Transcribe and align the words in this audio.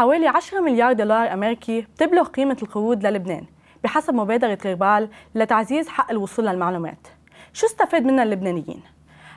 حوالي 0.00 0.28
10 0.28 0.60
مليار 0.60 0.92
دولار 0.92 1.32
أمريكي 1.32 1.80
بتبلغ 1.80 2.24
قيمة 2.24 2.56
القروض 2.62 3.06
للبنان 3.06 3.44
بحسب 3.84 4.14
مبادرة 4.14 4.58
غربال 4.64 5.08
لتعزيز 5.34 5.88
حق 5.88 6.10
الوصول 6.10 6.46
للمعلومات 6.46 7.08
شو 7.52 7.66
استفاد 7.66 8.04
منها 8.04 8.24
اللبنانيين؟ 8.24 8.82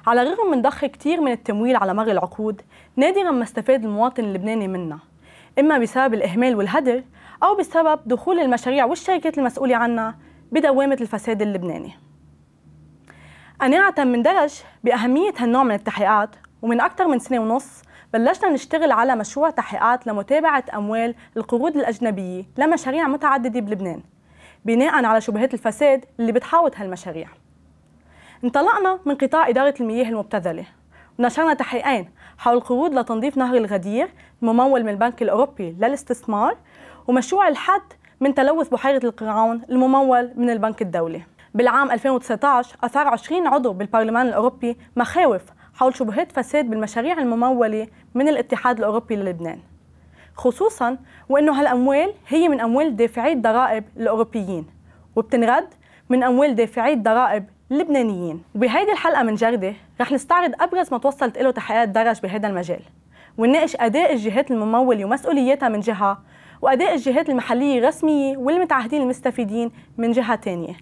على 0.08 0.22
الرغم 0.22 0.52
من 0.52 0.62
ضخ 0.62 0.86
كثير 0.86 1.22
من 1.22 1.32
التمويل 1.32 1.76
على 1.76 1.94
مر 1.94 2.12
العقود 2.12 2.62
نادرا 2.96 3.32
ما 3.32 3.44
استفاد 3.44 3.84
المواطن 3.84 4.24
اللبناني 4.24 4.68
منها 4.68 5.00
إما 5.60 5.78
بسبب 5.78 6.14
الإهمال 6.14 6.56
والهدر 6.56 7.04
أو 7.44 7.56
بسبب 7.56 8.00
دخول 8.06 8.40
المشاريع 8.40 8.86
والشركات 8.86 9.38
المسؤولة 9.38 9.76
عنها 9.76 10.16
بدوامة 10.52 10.98
الفساد 11.02 11.42
اللبناني 11.42 11.92
قناعة 13.62 13.96
من 13.98 14.22
درج 14.22 14.54
بأهمية 14.84 15.34
هالنوع 15.38 15.64
من 15.64 15.76
التحقيقات 15.76 16.36
ومن 16.62 16.82
أكثر 16.82 17.08
من 17.08 17.20
سنة 17.20 17.40
ونص 17.40 17.84
بلشنا 18.14 18.50
نشتغل 18.50 18.92
على 18.92 19.16
مشروع 19.16 19.50
تحقيقات 19.50 20.08
لمتابعة 20.08 20.64
أموال 20.74 21.16
القروض 21.38 21.78
الأجنبية 21.78 22.44
لمشاريع 22.58 23.08
متعددة 23.08 23.60
بلبنان 23.60 24.02
بناء 24.66 25.06
على 25.06 25.22
شبهات 25.22 25.54
الفساد 25.54 26.06
اللي 26.20 26.32
بتحاوط 26.32 26.78
هالمشاريع. 26.78 27.28
انطلقنا 28.44 29.00
من 29.06 29.16
قطاع 29.16 29.50
إدارة 29.50 29.74
المياه 29.80 30.10
المبتذلة 30.10 30.66
ونشرنا 31.20 31.54
تحقيقين 31.54 32.10
حول 32.38 32.58
القروض 32.58 32.94
لتنظيف 33.00 33.38
نهر 33.38 33.58
الغدير 33.58 34.10
الممول 34.42 34.84
من 34.84 34.90
البنك 34.90 35.22
الأوروبي 35.22 35.76
للاستثمار 35.80 36.58
ومشروع 37.08 37.48
الحد 37.48 37.94
من 38.20 38.34
تلوث 38.34 38.70
بحيرة 38.70 39.06
القرعون 39.06 39.62
الممول 39.70 40.32
من 40.36 40.50
البنك 40.50 40.82
الدولي. 40.82 41.22
بالعام 41.54 41.92
2019 41.92 42.78
أثار 42.84 43.08
20 43.08 43.48
عضو 43.48 43.74
بالبرلمان 43.74 44.28
الأوروبي 44.28 44.78
مخاوف 44.96 45.42
حول 45.74 45.96
شبهات 45.96 46.32
فساد 46.32 46.70
بالمشاريع 46.70 47.20
الممولة 47.20 47.88
من 48.14 48.28
الاتحاد 48.28 48.78
الأوروبي 48.78 49.16
للبنان. 49.16 49.60
خصوصا 50.36 50.98
وأنه 51.30 51.60
هالأموال 51.60 52.14
هي 52.28 52.50
من 52.50 52.62
أموال 52.62 52.96
دافعي 52.96 53.34
الضرائب 53.34 53.84
الأوروبيين 53.98 54.66
وبتنرد 55.16 55.68
من 56.10 56.24
أموال 56.24 56.56
دافعي 56.56 56.94
الضرائب 56.94 57.46
اللبنانيين. 57.72 58.44
وبهيدي 58.56 58.92
الحلقة 58.92 59.24
من 59.24 59.36
جردة 59.36 59.74
رح 60.02 60.12
نستعرض 60.12 60.52
أبرز 60.60 60.92
ما 60.92 60.98
توصلت 60.98 61.38
له 61.38 61.52
تحقيقات 61.52 61.90
درج 61.90 62.20
بهذا 62.20 62.48
المجال 62.48 62.82
ونناقش 63.38 63.76
أداء 63.80 64.14
الجهات 64.14 64.52
الممولة 64.52 65.06
ومسؤولياتها 65.06 65.70
من 65.70 65.80
جهة 65.80 66.22
وأداء 66.62 66.94
الجهات 66.94 67.30
المحلية 67.30 67.80
الرسمية 67.80 68.38
والمتعهدين 68.38 69.02
المستفيدين 69.02 69.72
من 69.98 70.12
جهة 70.12 70.36
تانية. 70.36 70.74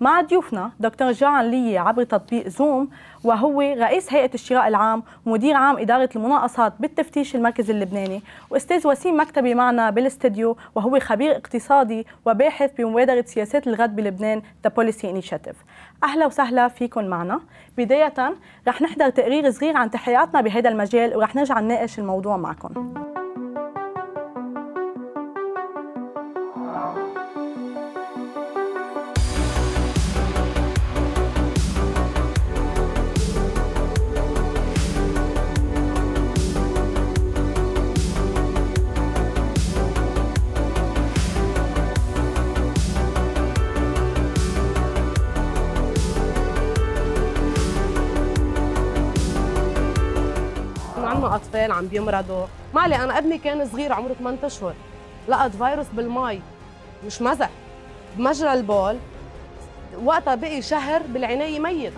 مع 0.00 0.20
ضيوفنا 0.20 0.72
دكتور 0.80 1.12
جان 1.12 1.50
لي 1.50 1.78
عبر 1.78 2.04
تطبيق 2.04 2.48
زوم 2.48 2.88
وهو 3.24 3.60
رئيس 3.60 4.12
هيئة 4.12 4.30
الشراء 4.34 4.68
العام 4.68 5.02
ومدير 5.26 5.56
عام 5.56 5.78
إدارة 5.78 6.08
المناقصات 6.16 6.72
بالتفتيش 6.80 7.36
المركزي 7.36 7.72
اللبناني. 7.72 8.22
وأستاذ 8.50 8.86
وسيم 8.86 9.20
مكتبي 9.20 9.54
معنا 9.54 9.90
بالاستديو 9.90 10.56
وهو 10.74 11.00
خبير 11.00 11.36
اقتصادي 11.36 12.06
وباحث 12.26 12.70
بمبادرة 12.78 13.24
سياسات 13.26 13.66
الغد 13.66 13.96
بلبنان 13.96 14.42
The 14.66 14.70
Policy 14.70 15.04
Initiative. 15.04 15.56
أهلا 16.04 16.26
وسهلا 16.26 16.68
فيكم 16.68 17.04
معنا. 17.04 17.40
بداية 17.78 18.34
رح 18.68 18.82
نحضر 18.82 19.10
تقرير 19.10 19.50
صغير 19.50 19.76
عن 19.76 19.90
تحقيقاتنا 19.90 20.40
بهذا 20.40 20.68
المجال 20.68 21.16
ورح 21.16 21.36
نرجع 21.36 21.60
نناقش 21.60 21.98
الموضوع 21.98 22.36
معكم. 22.36 22.94
اطفال 51.62 51.72
عم 51.72 51.86
بيمرضوا 51.86 52.46
مالي 52.74 52.96
أنا 52.96 53.18
ابني 53.18 53.38
كان 53.38 53.68
صغير 53.68 53.92
عمره 53.92 54.14
8 54.14 54.38
أشهر. 54.44 54.74
لقط 55.28 55.50
فيروس 55.50 55.86
بالمي. 55.92 56.40
مش 57.06 57.22
مزح. 57.22 57.50
بمجرى 58.16 58.52
البول 58.52 58.96
وقتها 60.04 60.34
بقي 60.34 60.62
شهر 60.62 61.02
بالعناية 61.02 61.60
ميت. 61.60 61.92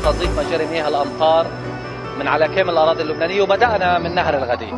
لتنظيف 0.00 0.38
مجاري 0.38 0.66
مياه 0.66 0.88
الأمطار 0.88 1.46
من 2.18 2.28
على 2.28 2.48
كامل 2.48 2.70
الأراضي 2.70 3.02
اللبنانية 3.02 3.42
وبدأنا 3.42 3.98
من 3.98 4.14
نهر 4.14 4.38
الغدير. 4.38 4.74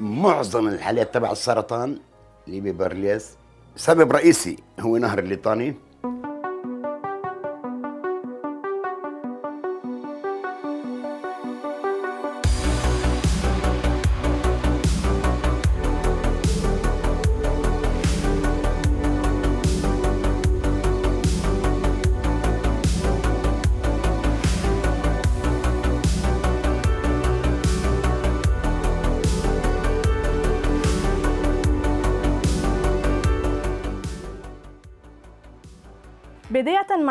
معظم 0.00 0.68
الحالات 0.68 1.14
تبع 1.14 1.32
السرطان 1.32 1.98
اللي 2.48 2.60
ببرليز 2.60 3.36
سبب 3.76 4.12
رئيسي 4.12 4.56
هو 4.80 4.96
نهر 4.96 5.18
الليطاني. 5.18 5.74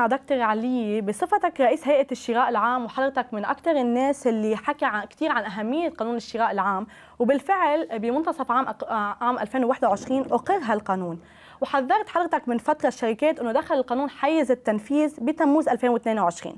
دكتور 0.07 0.41
علي 0.41 1.01
بصفتك 1.01 1.61
رئيس 1.61 1.87
هيئة 1.87 2.07
الشراء 2.11 2.49
العام 2.49 2.85
وحضرتك 2.85 3.33
من 3.33 3.45
أكثر 3.45 3.71
الناس 3.71 4.27
اللي 4.27 4.55
حكى 4.55 4.85
عن 4.85 5.05
كثير 5.05 5.31
عن 5.31 5.43
أهمية 5.43 5.89
قانون 5.89 6.15
الشراء 6.15 6.51
العام 6.51 6.87
وبالفعل 7.19 7.99
بمنتصف 7.99 8.51
عام 8.51 8.65
عام 9.21 9.39
2021 9.39 10.19
أقر 10.21 10.59
هالقانون 10.63 11.19
وحذرت 11.61 12.09
حضرتك 12.09 12.47
من 12.47 12.57
فترة 12.57 12.87
الشركات 12.87 13.39
أنه 13.39 13.51
دخل 13.51 13.75
القانون 13.75 14.09
حيز 14.09 14.51
التنفيذ 14.51 15.15
بتموز 15.21 15.67
2022 15.69 16.55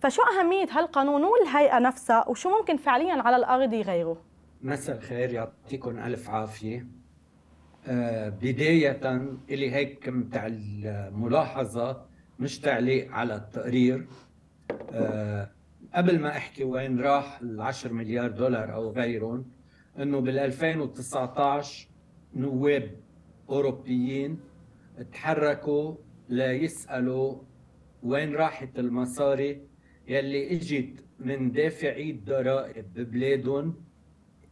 فشو 0.00 0.22
أهمية 0.22 0.66
هالقانون 0.70 1.24
والهيئة 1.24 1.78
نفسها 1.78 2.28
وشو 2.28 2.50
ممكن 2.58 2.76
فعليا 2.76 3.22
على 3.22 3.36
الأرض 3.36 3.72
يغيره؟ 3.72 4.16
مساء 4.62 4.96
الخير 4.96 5.32
يعطيكم 5.32 5.98
ألف 5.98 6.30
عافية. 6.30 6.86
آه 7.88 8.28
بداية 8.28 9.00
إلي 9.50 9.74
هيك 9.74 10.08
متاع 10.08 10.46
الملاحظة 10.46 12.05
مش 12.38 12.58
تعليق 12.60 13.12
على 13.12 13.36
التقرير. 13.36 14.06
أه 14.92 15.50
قبل 15.94 16.18
ما 16.20 16.28
أحكي 16.36 16.64
وين 16.64 17.00
راح 17.00 17.40
ال 17.40 17.60
10 17.60 17.92
مليار 17.92 18.30
دولار 18.30 18.74
أو 18.74 18.90
غيرهم 18.90 19.44
إنه 19.98 20.20
بال 20.20 20.38
2019 20.38 21.88
نواب 22.34 22.90
أوروبيين 23.48 24.40
تحركوا 25.12 25.94
ليسألوا 26.28 27.38
وين 28.02 28.34
راحت 28.34 28.78
المصاري 28.78 29.60
يلي 30.08 30.52
إجت 30.56 31.04
من 31.20 31.52
دافعي 31.52 32.10
الضرائب 32.10 32.84
ببلادهم 32.94 33.74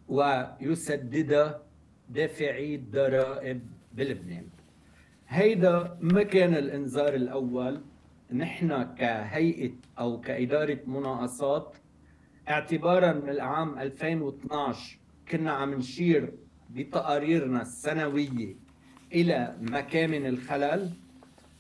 ويسددها 0.08 1.62
دافعي 2.08 2.74
الضرائب 2.74 3.60
بلبنان. 3.92 4.46
هيدا 5.34 5.98
ما 6.00 6.22
كان 6.22 6.54
الإنذار 6.54 7.14
الأول. 7.14 7.80
نحن 8.32 8.82
كهيئة 8.94 9.72
أو 9.98 10.20
كإدارة 10.20 10.78
مناقصات 10.86 11.76
اعتبارا 12.48 13.12
من 13.12 13.28
العام 13.28 13.78
2012 13.78 14.98
كنا 15.30 15.50
عم 15.52 15.74
نشير 15.74 16.32
بتقاريرنا 16.70 17.62
السنوية 17.62 18.56
إلى 19.12 19.56
مكامن 19.60 20.26
الخلل. 20.26 20.90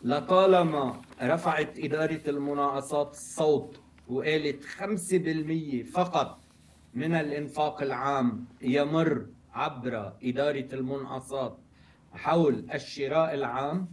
لطالما 0.02 1.00
رفعت 1.22 1.78
إدارة 1.78 2.20
المناقصات 2.28 3.10
الصوت 3.12 3.80
وقالت 4.08 4.64
5% 4.64 5.82
فقط 5.92 6.38
من 6.94 7.14
الإنفاق 7.14 7.82
العام 7.82 8.44
يمر 8.62 9.26
عبر 9.54 10.12
إدارة 10.22 10.68
المنقصات 10.72 11.58
حول 12.14 12.66
الشراء 12.74 13.34
العام. 13.34 13.88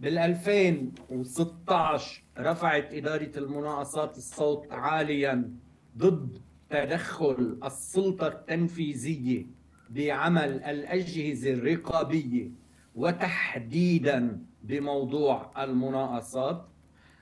بال 0.00 0.18
2016 0.18 2.22
رفعت 2.38 2.94
إدارة 2.94 3.30
المناقصات 3.38 4.16
الصوت 4.16 4.72
عاليا 4.72 5.50
ضد 5.98 6.38
تدخل 6.70 7.58
السلطة 7.64 8.26
التنفيذية 8.26 9.46
بعمل 9.90 10.62
الأجهزة 10.64 11.52
الرقابية 11.52 12.50
وتحديدا 12.94 14.42
بموضوع 14.62 15.50
المناقصات 15.58 16.66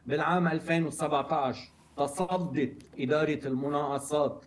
بالعام 0.06 0.49
2017 0.49 1.70
تصدت 1.96 2.82
إدارة 2.99 3.46
المناقصات 3.49 4.44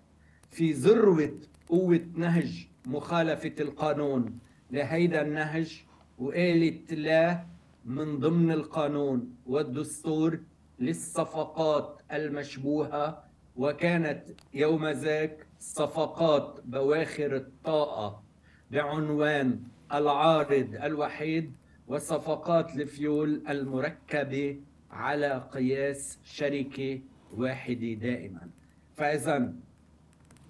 في 0.52 0.72
ذروة 0.72 1.34
قوة 1.70 2.02
نهج 2.14 2.68
مخالفة 2.86 3.56
القانون 3.60 4.40
لهيدا 4.72 5.22
النهج 5.22 5.84
وقالت 6.18 6.94
لا 6.94 7.46
من 7.86 8.20
ضمن 8.20 8.52
القانون 8.52 9.36
والدستور 9.46 10.40
للصفقات 10.80 12.02
المشبوهة 12.12 13.24
وكانت 13.56 14.24
يوم 14.54 14.88
ذاك 14.88 15.46
صفقات 15.60 16.60
بواخر 16.66 17.36
الطاقة 17.36 18.24
بعنوان 18.72 19.60
العارض 19.94 20.76
الوحيد 20.84 21.52
وصفقات 21.88 22.76
الفيول 22.76 23.44
المركبة 23.50 24.60
على 24.92 25.48
قياس 25.52 26.20
شركة 26.24 27.00
واحدة 27.34 27.94
دائما. 27.94 28.50
فإذا 28.96 29.54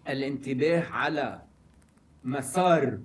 الانتباه 0.10 0.82
على 0.90 1.42
مسار 2.24 3.00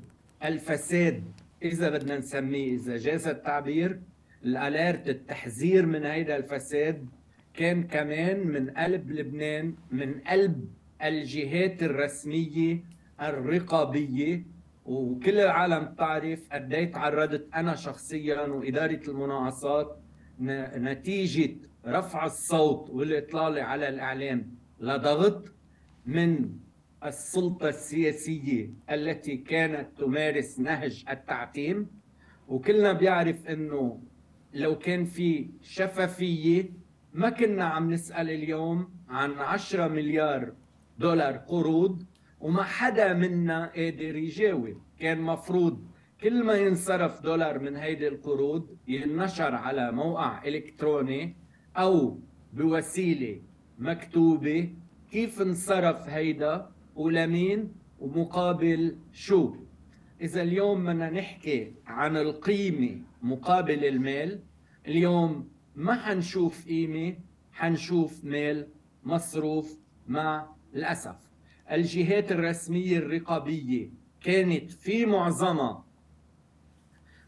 الفساد 0.44 1.24
إذا 1.62 1.90
بدنا 1.90 2.18
نسميه 2.18 2.74
إذا 2.74 2.96
جاز 2.96 3.26
التعبير 3.28 4.00
الأليرت 4.44 5.08
التحذير 5.08 5.86
من 5.86 6.04
هيدا 6.06 6.36
الفساد 6.36 7.06
كان 7.54 7.82
كمان 7.82 8.46
من 8.46 8.70
قلب 8.70 9.10
لبنان 9.10 9.74
من 9.90 10.20
قلب 10.20 10.68
الجهات 11.04 11.82
الرسمية 11.82 12.84
الرقابية. 13.20 14.44
وكل 14.84 15.38
العالم 15.38 15.94
تعرف 15.98 16.48
قد 16.52 16.72
إيه 16.74 16.92
تعرضت 16.92 17.48
أنا 17.54 17.74
شخصيا 17.74 18.40
وإدارة 18.40 19.00
المناقصات 19.08 19.98
نتيجة 20.40 21.56
رفع 21.86 22.26
الصوت 22.26 22.90
والإطلالة 22.90 23.62
على 23.62 23.88
الإعلام 23.88 24.54
لضغط 24.80 25.52
من 26.06 26.50
السلطة 27.04 27.68
السياسية 27.68 28.70
التي 28.90 29.36
كانت 29.36 29.88
تمارس 29.98 30.60
نهج 30.60 31.04
التعتيم 31.10 31.86
وكلنا 32.48 32.92
بيعرف 32.92 33.46
إنه 33.46 34.00
لو 34.54 34.78
كان 34.78 35.04
في 35.04 35.50
شفافية 35.62 36.70
ما 37.14 37.30
كنا 37.30 37.64
عم 37.64 37.90
نسأل 37.90 38.30
اليوم 38.30 38.88
عن 39.08 39.32
10 39.32 39.88
مليار 39.88 40.52
دولار 40.98 41.36
قروض 41.36 42.02
وما 42.40 42.62
حدا 42.62 43.12
منا 43.12 43.66
قادر 43.66 44.16
يجاوب. 44.16 44.76
كان 44.98 45.20
مفروض 45.20 45.84
كل 46.22 46.44
ما 46.44 46.54
ينصرف 46.54 47.22
دولار 47.22 47.58
من 47.58 47.76
هيدي 47.76 48.08
القروض 48.08 48.76
ينشر 48.88 49.54
على 49.54 49.92
موقع 49.92 50.44
إلكتروني 50.44 51.36
أو 51.76 52.18
بوسيلة 52.52 53.40
مكتوبة 53.78 54.68
كيف 55.10 55.42
انصرف 55.42 56.08
هيدا. 56.08 56.68
ولمين 56.96 57.72
ومقابل 58.00 58.96
شو؟ 59.12 59.54
إذا 60.20 60.42
اليوم 60.42 60.84
بدنا 60.84 61.10
نحكي 61.10 61.72
عن 61.86 62.16
القيمة 62.16 63.00
مقابل 63.22 63.84
المال 63.84 64.40
اليوم 64.86 65.48
ما 65.76 65.94
حنشوف 65.94 66.66
قيمة 66.66 67.14
حنشوف 67.52 68.24
مال 68.24 68.68
مصروف 69.04 69.78
مع 70.08 70.46
الأسف. 70.74 71.16
الجهات 71.70 72.32
الرسمية 72.32 72.98
الرقابية 72.98 73.90
كانت 74.20 74.70
في 74.70 75.06
معظمها 75.06 75.84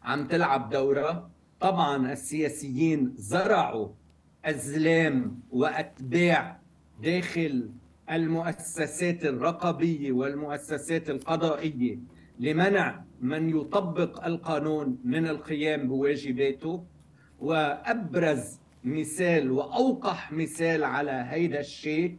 عم 0.03 0.27
تلعب 0.27 0.69
دورها. 0.69 1.29
طبعا 1.59 2.11
السياسيين 2.11 3.13
زرعوا 3.17 3.89
أزلام 4.45 5.39
وأتباع 5.51 6.59
داخل 7.01 7.69
المؤسسات 8.11 9.25
الرقابية 9.25 10.11
والمؤسسات 10.11 11.09
القضائية 11.09 11.99
لمنع 12.39 13.03
من 13.21 13.49
يطبق 13.49 14.25
القانون 14.25 14.97
من 15.03 15.27
القيام 15.27 15.87
بواجباته 15.87 16.83
وأبرز 17.39 18.59
مثال 18.83 19.51
وأوقح 19.51 20.31
مثال 20.31 20.83
على 20.83 21.25
هيدا 21.29 21.59
الشيء 21.59 22.17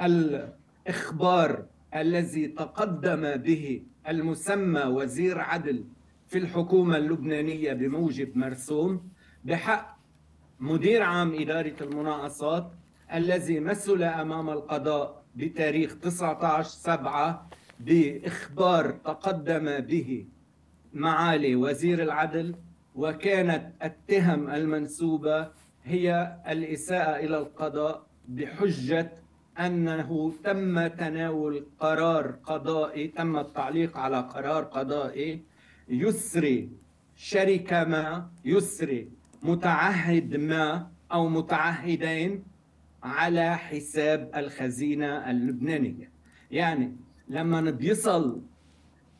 الإخبار 0.00 1.64
الذي 1.96 2.48
تقدم 2.48 3.36
به 3.36 3.82
المسمى 4.08 4.80
وزير 4.82 5.38
عدل 5.40 5.84
في 6.26 6.38
الحكومة 6.38 6.96
اللبنانية 6.96 7.72
بموجب 7.72 8.36
مرسوم 8.38 9.08
بحق 9.44 9.98
مدير 10.60 11.02
عام 11.02 11.34
إدارة 11.40 11.74
المناقصات 11.80 12.70
الذي 13.14 13.60
مثل 13.60 14.02
أمام 14.02 14.50
القضاء 14.50 15.17
بتاريخ 15.38 15.94
19 15.94 16.68
7 16.68 17.48
بإخبار 17.80 18.90
تقدم 18.90 19.80
به 19.80 20.26
معالي 20.94 21.56
وزير 21.56 22.02
العدل 22.02 22.54
وكانت 22.94 23.72
التهم 23.84 24.50
المنسوبة 24.50 25.48
هي 25.84 26.36
الإساءة 26.48 27.16
إلى 27.24 27.38
القضاء 27.38 28.06
بحجة 28.28 29.12
أنه 29.58 30.32
تم 30.44 30.86
تناول 30.86 31.66
قرار 31.80 32.26
قضائي 32.44 33.08
تم 33.08 33.38
التعليق 33.38 33.96
على 33.98 34.20
قرار 34.20 34.64
قضائي 34.64 35.42
يسري 35.88 36.70
شركة 37.16 37.84
ما 37.84 38.28
يسري 38.44 39.08
متعهد 39.42 40.36
ما 40.36 40.90
أو 41.12 41.28
متعهدين 41.28 42.44
على 43.02 43.56
حساب 43.58 44.30
الخزينة 44.36 45.30
اللبنانية. 45.30 46.10
يعني 46.50 46.96
لما 47.28 47.70
بيصل 47.70 48.40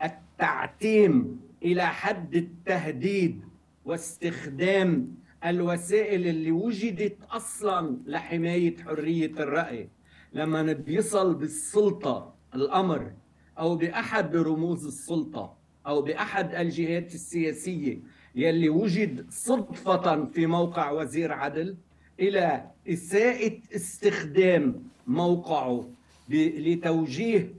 التعتيم 0.04 1.40
إلى 1.62 1.86
حد 1.86 2.34
التهديد 2.34 3.40
واستخدام 3.84 5.14
الوسائل 5.46 6.26
اللي 6.26 6.52
وجدت 6.52 7.16
أصلا 7.30 7.98
لحماية 8.06 8.76
حرية 8.76 9.30
الرأي 9.30 9.88
لما 10.32 10.72
بيصل 10.72 11.34
بالسلطة 11.34 12.34
الأمر 12.54 13.12
أو 13.58 13.76
بأحد 13.76 14.36
رموز 14.36 14.86
السلطة 14.86 15.56
أو 15.86 16.02
بأحد 16.02 16.54
الجهات 16.54 17.14
السياسية 17.14 17.98
يلي 18.34 18.68
وجد 18.68 19.26
صدفة 19.30 20.24
في 20.24 20.46
موقع 20.46 20.90
وزير 20.90 21.32
عدل 21.32 21.76
إلى 22.20 22.64
إساءة 22.88 23.52
استخدام 23.76 24.82
موقعه 25.06 25.88
لتوجيه 26.28 27.54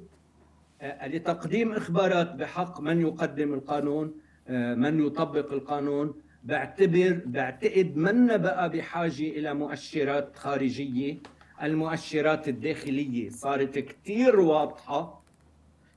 آه، 0.81 1.07
لتقديم 1.07 1.71
إخبارات 1.71 2.35
بحق 2.35 2.81
من 2.81 3.01
يقدم 3.01 3.53
القانون 3.53 4.13
آه، 4.47 4.75
من 4.75 5.05
يطبق 5.05 5.53
القانون. 5.53 6.13
بعتبر 6.43 7.21
بعتقد 7.25 7.97
من 7.97 8.27
بقى 8.37 8.69
بحاجة 8.69 9.23
إلى 9.23 9.53
مؤشرات 9.53 10.35
خارجية. 10.35 11.17
المؤشرات 11.63 12.47
الداخلية 12.47 13.29
صارت 13.29 13.79
كتير 13.79 14.39
واضحة. 14.39 15.23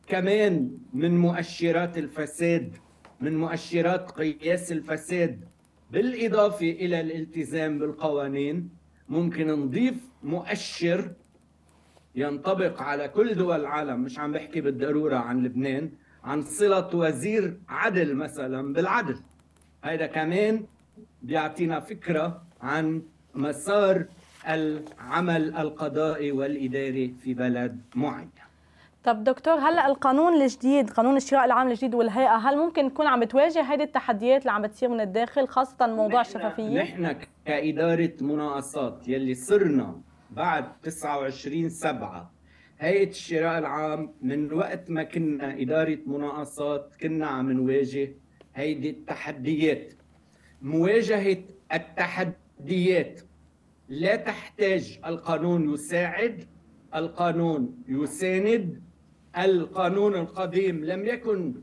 كمان 0.07 0.71
من 0.93 1.19
مؤشرات 1.19 1.99
الفساد 1.99 2.77
من 3.21 3.37
مؤشرات 3.39 4.11
قياس 4.11 4.73
الفساد 4.73 5.45
بالإضافة 5.93 6.71
إلى 6.71 7.01
الالتزام 7.01 7.79
بالقوانين 7.79 8.71
ممكن 9.09 9.47
نضيف 9.47 9.95
مؤشر 10.23 11.11
ينطبق 12.15 12.83
على 12.83 13.09
كل 13.09 13.35
دول 13.35 13.61
العالم 13.61 14.01
مش 14.01 14.19
عم 14.19 14.33
بحكي 14.33 14.61
بالضرورة 14.61 15.17
عن 15.17 15.43
لبنان 15.43 15.91
عن 16.25 16.43
صلة 16.43 16.97
وزير 16.97 17.57
عدل 17.69 18.15
مثلا 18.15 18.73
بالعدل. 18.73 19.17
هذا 19.83 20.07
كمان 20.07 20.65
بيعطينا 21.23 21.81
فكرة 21.81 22.43
عن 22.61 23.03
مسار 23.35 24.05
العمل 24.49 25.57
القضائي 25.57 26.33
والإداري 26.33 27.15
في 27.23 27.35
بلد 27.35 27.81
معين. 27.95 28.31
طب 29.05 29.25
دكتور 29.25 29.55
هلا 29.55 29.87
القانون 29.87 30.43
الجديد 30.43 30.91
قانون 30.91 31.17
الشراء 31.17 31.45
العام 31.45 31.69
الجديد 31.69 31.95
والهيئة 31.95 32.37
هل 32.37 32.57
ممكن 32.59 32.89
تكون 32.95 33.07
عم 33.07 33.21
بتواجه 33.21 33.63
هيدي 33.63 33.83
التحديات 33.83 34.41
اللي 34.41 34.53
عم 34.53 34.63
بتصير 34.63 34.89
من 34.89 35.01
الداخل 35.01 35.49
خاصة 35.49 35.87
موضوع 35.87 36.21
الشفافية؟ 36.21 36.83
نحن 36.83 37.17
كإدارة 37.45 38.13
مناقصات 38.21 39.09
يلي 39.09 39.35
صرنا 39.35 40.01
بعد 40.31 40.81
29 40.83 41.69
سبعة 41.69 42.33
هيئة 42.79 43.09
الشراء 43.11 43.59
العام 43.59 44.13
من 44.23 44.53
وقت 44.53 44.91
ما 44.91 45.03
كنا 45.03 45.61
إدارة 45.61 45.99
مناقصات 46.07 46.95
كنا 47.01 47.27
عم 47.27 47.53
نواجه 47.53 48.15
هيدي 48.55 48.91
التحديات. 48.91 49.93
مواجهة 50.63 51.37
التحديات 51.75 53.21
لا 53.89 54.17
تحتاج 54.17 54.99
القانون 55.07 55.75
يساعد 55.75 56.45
القانون 56.95 57.83
يساند 57.89 58.83
القانون 59.39 60.15
القديم 60.15 60.85
لم 60.85 61.07
يكن 61.07 61.55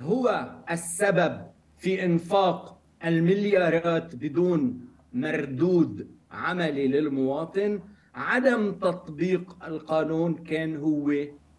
هو 0.00 0.50
السبب 0.70 1.40
في 1.78 2.04
انفاق 2.04 2.78
المليارات 3.04 4.16
بدون 4.16 4.86
مردود 5.12 6.08
عملي 6.32 6.88
للمواطن 6.88 7.80
عدم 8.14 8.72
تطبيق 8.72 9.64
القانون 9.64 10.34
كان 10.34 10.76
هو 10.76 11.12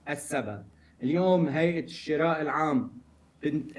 السبب. 0.10 0.63
اليوم 1.03 1.48
هيئة 1.48 1.84
الشراء 1.84 2.41
العام 2.41 2.91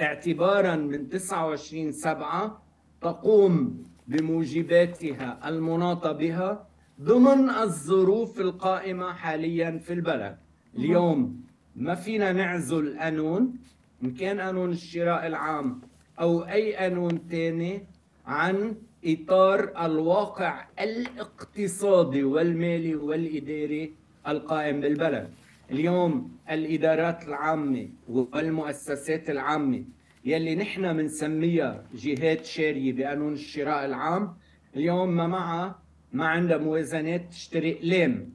اعتبارا 0.00 0.76
من 0.76 1.08
29 1.08 1.92
سبعة 1.92 2.62
تقوم 3.00 3.84
بموجباتها 4.08 5.48
المناطة 5.48 6.12
بها 6.12 6.66
ضمن 7.00 7.50
الظروف 7.50 8.40
القائمة 8.40 9.12
حاليا 9.12 9.78
في 9.78 9.92
البلد. 9.92 10.36
اليوم 10.78 11.40
ما 11.76 11.94
فينا 11.94 12.32
نعزل 12.32 12.98
قانون 12.98 13.54
إن 14.02 14.14
كان 14.14 14.40
قانون 14.40 14.70
الشراء 14.70 15.26
العام 15.26 15.80
أو 16.20 16.40
أي 16.40 16.76
قانون 16.76 17.20
ثاني 17.30 17.82
عن 18.26 18.74
إطار 19.04 19.84
الواقع 19.86 20.64
الاقتصادي 20.80 22.24
والمالي 22.24 22.94
والإداري 22.94 23.94
القائم 24.28 24.80
بالبلد. 24.80 25.30
اليوم 25.70 26.30
الإدارات 26.50 27.28
العامة 27.28 27.88
والمؤسسات 28.08 29.30
العامة 29.30 29.84
يلي 30.24 30.54
نحن 30.54 30.96
بنسميها 30.96 31.84
جهات 31.94 32.44
شارية 32.44 32.92
بقانون 32.92 33.32
الشراء 33.32 33.84
العام 33.84 34.34
اليوم 34.76 35.16
ما 35.16 35.26
معها 35.26 35.85
ما 36.12 36.26
عندها 36.26 36.58
موازنات 36.58 37.30
تشتري 37.30 37.72
اقلام 37.78 38.32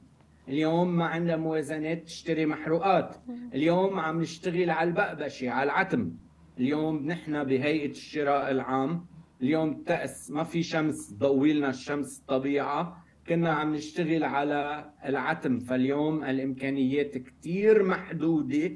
اليوم 0.48 0.96
ما 0.96 1.04
عندها 1.04 1.36
موازنات 1.36 2.02
تشتري 2.02 2.46
محروقات. 2.46 3.16
اليوم 3.54 4.00
عم 4.00 4.20
نشتغل 4.20 4.70
على 4.70 4.88
البقبشة 4.88 5.50
على 5.50 5.64
العتم. 5.64 6.12
اليوم 6.58 7.06
نحن 7.06 7.44
بهيئة 7.44 7.90
الشراء 7.90 8.50
العام. 8.50 9.06
اليوم 9.42 9.82
تأس 9.82 10.30
ما 10.30 10.44
في 10.44 10.62
شمس 10.62 11.12
ضوي 11.12 11.52
لنا 11.52 11.68
الشمس 11.68 12.20
الطبيعة. 12.20 13.04
كنا 13.28 13.52
عم 13.52 13.74
نشتغل 13.74 14.24
على 14.24 14.90
العتم 15.04 15.58
فاليوم 15.58 16.24
الإمكانيات 16.24 17.18
كثير 17.18 17.82
محدودة. 17.82 18.70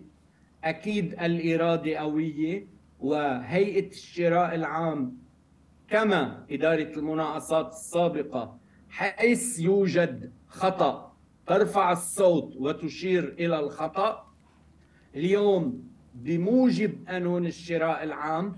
أكيد 0.64 1.12
الإرادة 1.12 1.96
قوية 1.96 2.66
وهيئة 3.00 3.88
الشراء 3.88 4.54
العام 4.54 5.16
كما 5.88 6.46
إدارة 6.50 6.92
المناقصات 6.98 7.68
السابقة 7.72 8.58
حيث 8.96 9.60
يوجد 9.60 10.32
خطأ 10.48 11.12
ترفع 11.46 11.92
الصوت 11.92 12.56
وتشير 12.56 13.34
إلى 13.38 13.58
الخطأ. 13.60 14.32
اليوم 15.16 15.88
بموجب 16.14 17.04
قانون 17.08 17.46
الشراء 17.46 18.04
العام 18.04 18.56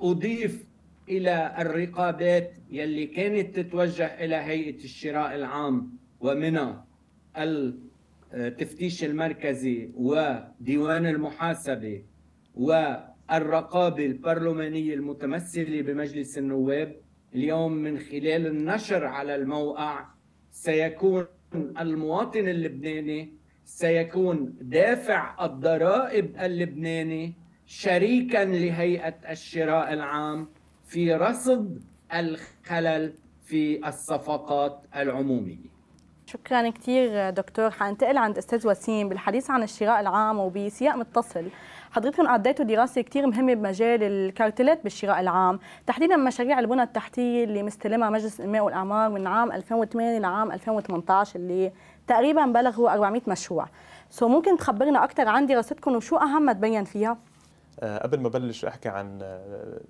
أضيف 0.00 0.64
إلى 1.08 1.54
الرقابات 1.58 2.52
يلي 2.70 3.06
كانت 3.06 3.56
تتوجه 3.60 4.06
إلى 4.24 4.36
هيئة 4.36 4.84
الشراء 4.84 5.34
العام 5.34 5.90
ومنها 6.20 6.86
التفتيش 8.34 9.04
المركزي 9.04 9.90
وديوان 9.94 11.06
المحاسبة 11.06 12.02
والرقابة 12.54 14.06
البرلمانية 14.06 14.94
المتمثلة 14.94 15.82
بمجلس 15.82 16.38
النواب. 16.38 16.96
اليوم 17.34 17.72
من 17.72 17.98
خلال 17.98 18.46
النشر 18.46 19.04
على 19.04 19.34
الموقع 19.34 20.06
سيكون 20.50 21.26
المواطن 21.54 22.48
اللبناني 22.48 23.32
سيكون 23.64 24.56
دافع 24.60 25.44
الضرائب 25.44 26.36
اللبناني 26.40 27.34
شريكا 27.66 28.44
لهيئة 28.44 29.14
الشراء 29.30 29.92
العام 29.92 30.48
في 30.84 31.14
رصد 31.14 31.82
الخلل 32.14 33.14
في 33.42 33.88
الصفقات 33.88 34.82
العمومية. 34.96 35.75
شكرا 36.36 36.70
كثير 36.70 37.30
دكتور. 37.30 37.70
حننتقل 37.70 38.18
عند 38.18 38.38
أستاذ 38.38 38.68
وسيم 38.68 39.08
بالحديث 39.08 39.50
عن 39.50 39.62
الشراء 39.62 40.00
العام 40.00 40.38
وبسياق 40.38 40.96
متصل. 40.96 41.48
حضرتكم 41.90 42.26
أديتوا 42.28 42.64
دراسة 42.64 43.00
كثير 43.00 43.26
مهمة 43.26 43.54
بمجال 43.54 44.02
الكارتلات 44.02 44.82
بالشراء 44.84 45.20
العام. 45.20 45.58
تحديدا 45.86 46.16
مشاريع 46.16 46.58
البنى 46.58 46.82
التحتية 46.82 47.44
اللي 47.44 47.62
مستلمها 47.62 48.10
مجلس 48.10 48.40
الإنماء 48.40 48.62
والأعمار 48.62 49.10
من 49.10 49.26
عام 49.26 49.52
2008 49.52 50.18
لعام 50.18 50.52
2018 50.52 51.36
اللي 51.38 51.72
تقريبا 52.06 52.46
بلغوا 52.46 52.92
400 52.92 53.22
مشروع. 53.26 53.66
سو 54.10 54.28
ممكن 54.28 54.56
تخبرنا 54.56 55.04
أكثر 55.04 55.28
عن 55.28 55.46
دراستكم 55.46 55.96
وشو 55.96 56.16
أهم 56.16 56.42
ما 56.42 56.52
تبين 56.52 56.84
فيها؟ 56.84 57.18
أه 57.80 57.98
قبل 57.98 58.20
ما 58.20 58.28
بلش 58.28 58.64
أحكي 58.64 58.88
عن 58.88 59.18
أه، 59.22 59.80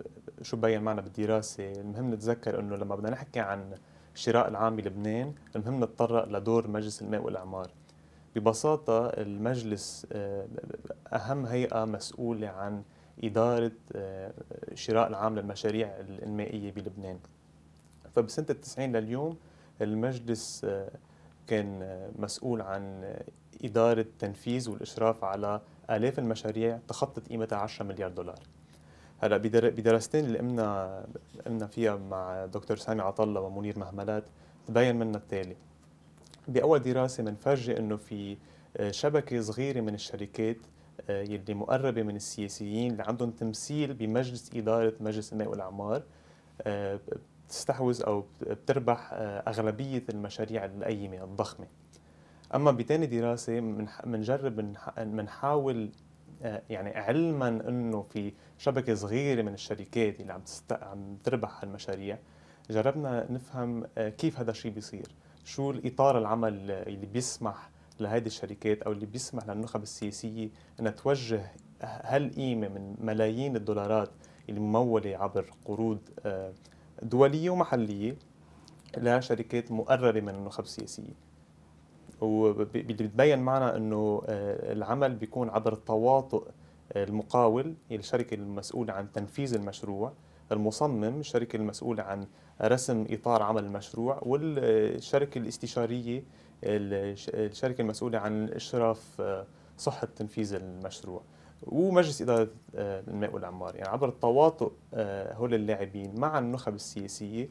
شو 0.43 0.57
بين 0.57 0.83
معنا 0.83 1.01
بالدراسة 1.01 1.73
المهم 1.73 2.15
نتذكر 2.15 2.61
إنه 2.61 2.77
لما 2.77 2.97
بدنا 2.97 3.11
نحكي 3.11 3.41
عن 3.41 3.75
الشراء 4.17 4.49
العام 4.49 4.77
بلبنان 4.77 5.35
المهم 5.57 5.85
نتطرق 5.85 6.29
لدور 6.29 6.69
مجلس 6.69 7.03
الماء 7.03 7.21
والإعمار. 7.21 7.71
ببساطة 8.37 9.07
المجلس 9.07 10.07
آه، 10.13 10.47
أهم 11.13 11.47
هيئة 11.47 11.85
مسؤولة 11.85 12.49
عن 12.49 12.83
إدارة 13.25 13.73
الشراء 14.73 15.05
آه، 15.05 15.09
العام 15.09 15.39
للمشاريع 15.39 15.89
الإنمائية 16.01 16.73
بلبنان. 16.73 17.19
فبسنة 18.15 18.47
التسعين 18.51 18.97
لليوم 18.97 19.37
المجلس 19.83 20.65
آه، 20.65 20.91
كان 21.47 21.99
مسؤول 22.19 22.61
عن 22.61 23.15
إدارة 23.65 24.07
تنفيذ 24.19 24.71
والإشراف 24.71 25.25
على 25.25 25.61
آلاف 25.91 26.19
المشاريع 26.19 26.79
تخطت 26.89 27.29
قيمتها 27.29 27.59
10 27.59 27.85
مليار 27.85 28.11
دولار. 28.11 28.39
هلا 29.23 29.37
بدراستين 29.37 30.25
اللي 30.25 30.39
قمنا 30.39 31.07
قمنا 31.47 31.67
فيها 31.67 31.97
مع 31.97 32.47
دكتور 32.47 32.77
سامي 32.77 33.03
عطله 33.03 33.41
ومنير 33.41 33.79
مهملات 33.79 34.25
تبين 34.67 34.97
منا 34.97 35.19
التالي. 35.19 35.57
بأول 36.49 36.79
دراسة 36.79 37.23
بنفرجي 37.23 37.79
إنه 37.79 37.97
في 37.97 38.37
آه، 38.77 38.91
شبكة 38.91 39.41
صغيرة 39.41 39.81
من 39.81 39.95
الشركات 39.95 40.57
آه، 41.11 41.23
يلي 41.23 41.55
مقربة 41.55 42.03
من 42.03 42.17
السياسيين 42.17 42.93
اللي 42.93 43.03
عندهم 43.03 43.31
تمثيل 43.31 43.95
بمجلس 43.95 44.51
إدارة 44.57 44.93
مجلس 45.01 45.33
الماء 45.33 45.49
والأعمار 45.49 46.03
آه، 46.63 47.01
بتستحوذ 47.47 48.03
أو 48.03 48.25
بتربح 48.41 49.09
أغلبية 49.49 50.03
المشاريع 50.09 50.65
القيمة 50.65 51.25
الضخمة. 51.25 51.67
أما 52.55 52.71
بتاني 52.71 53.07
دراسة 53.07 53.61
بنجرب 54.05 54.77
بنحاول 54.99 55.91
يعني 56.71 56.97
علما 56.97 57.49
إنه 57.49 58.03
في 58.03 58.33
شبكة 58.59 58.95
صغيرة 58.95 59.43
من 59.43 59.55
الشركات 59.55 60.21
اللي 60.21 60.33
عم 60.33 60.43
عم 60.71 61.17
تربح 61.25 61.65
هالمشاريع. 61.65 62.19
جربنا 62.71 63.33
نفهم 63.33 63.87
كيف 63.97 64.39
هذا 64.39 64.51
الشيء 64.51 64.73
بيصير. 64.73 65.15
شو 65.45 65.71
الإطار 65.71 66.19
العمل 66.19 66.71
اللي 66.71 67.07
بيسمح 67.07 67.71
لهذه 68.01 68.27
الشركات 68.27 68.83
أو 68.83 68.93
اللي 68.93 69.07
بيسمح 69.07 69.47
للنخب 69.47 69.83
السياسية 69.83 70.49
إنها 70.81 70.93
توجه 70.93 71.53
هالقيمة 71.83 72.69
من 72.69 72.97
ملايين 73.01 73.57
الدولارات 73.57 74.11
اللي 74.49 74.61
ممولة 74.61 75.17
عبر 75.17 75.51
قروض 75.65 75.99
آه، 76.27 76.53
دولية 77.03 77.51
ومحلية 77.51 78.17
لشركات 78.97 79.73
مقربة 79.73 80.21
من 80.21 80.35
النخب 80.35 80.65
السياسية. 80.65 81.15
واللي 82.21 82.65
بتبين 82.65 83.39
معنا 83.39 83.77
إنه 83.77 84.23
آه، 84.27 84.73
العمل 84.73 85.15
بيكون 85.15 85.49
عبر 85.51 85.73
التواطؤ 85.73 86.49
المقاول 86.97 87.75
الشركة 87.93 88.35
المسؤولة 88.35 88.93
عن 88.93 89.13
تنفيذ 89.13 89.55
المشروع 89.55 90.13
المصمم 90.53 91.21
الشركة 91.21 91.57
المسؤولة 91.57 92.03
عن 92.03 92.27
رسم 92.63 93.07
إطار 93.11 93.43
عمل 93.43 93.65
المشروع 93.65 94.21
والشركة 94.23 95.39
الاستشارية 95.39 96.25
الشركة 96.65 97.83
المسؤولة 97.83 98.19
عن 98.19 98.49
إشراف 98.49 99.21
آه، 99.21 99.47
صحة 99.79 100.09
تنفيذ 100.17 100.55
المشروع 100.55 101.23
ومجلس 101.63 102.23
إدارة 102.23 102.49
آه، 102.75 103.01
الماء 103.09 103.35
والعمار. 103.35 103.77
يعني 103.77 103.89
عبر 103.89 104.09
التواطؤ 104.09 104.73
آه، 104.95 105.35
هول 105.35 105.55
اللاعبين 105.55 106.21
مع 106.21 106.39
النخب 106.39 106.75
السياسية 106.75 107.49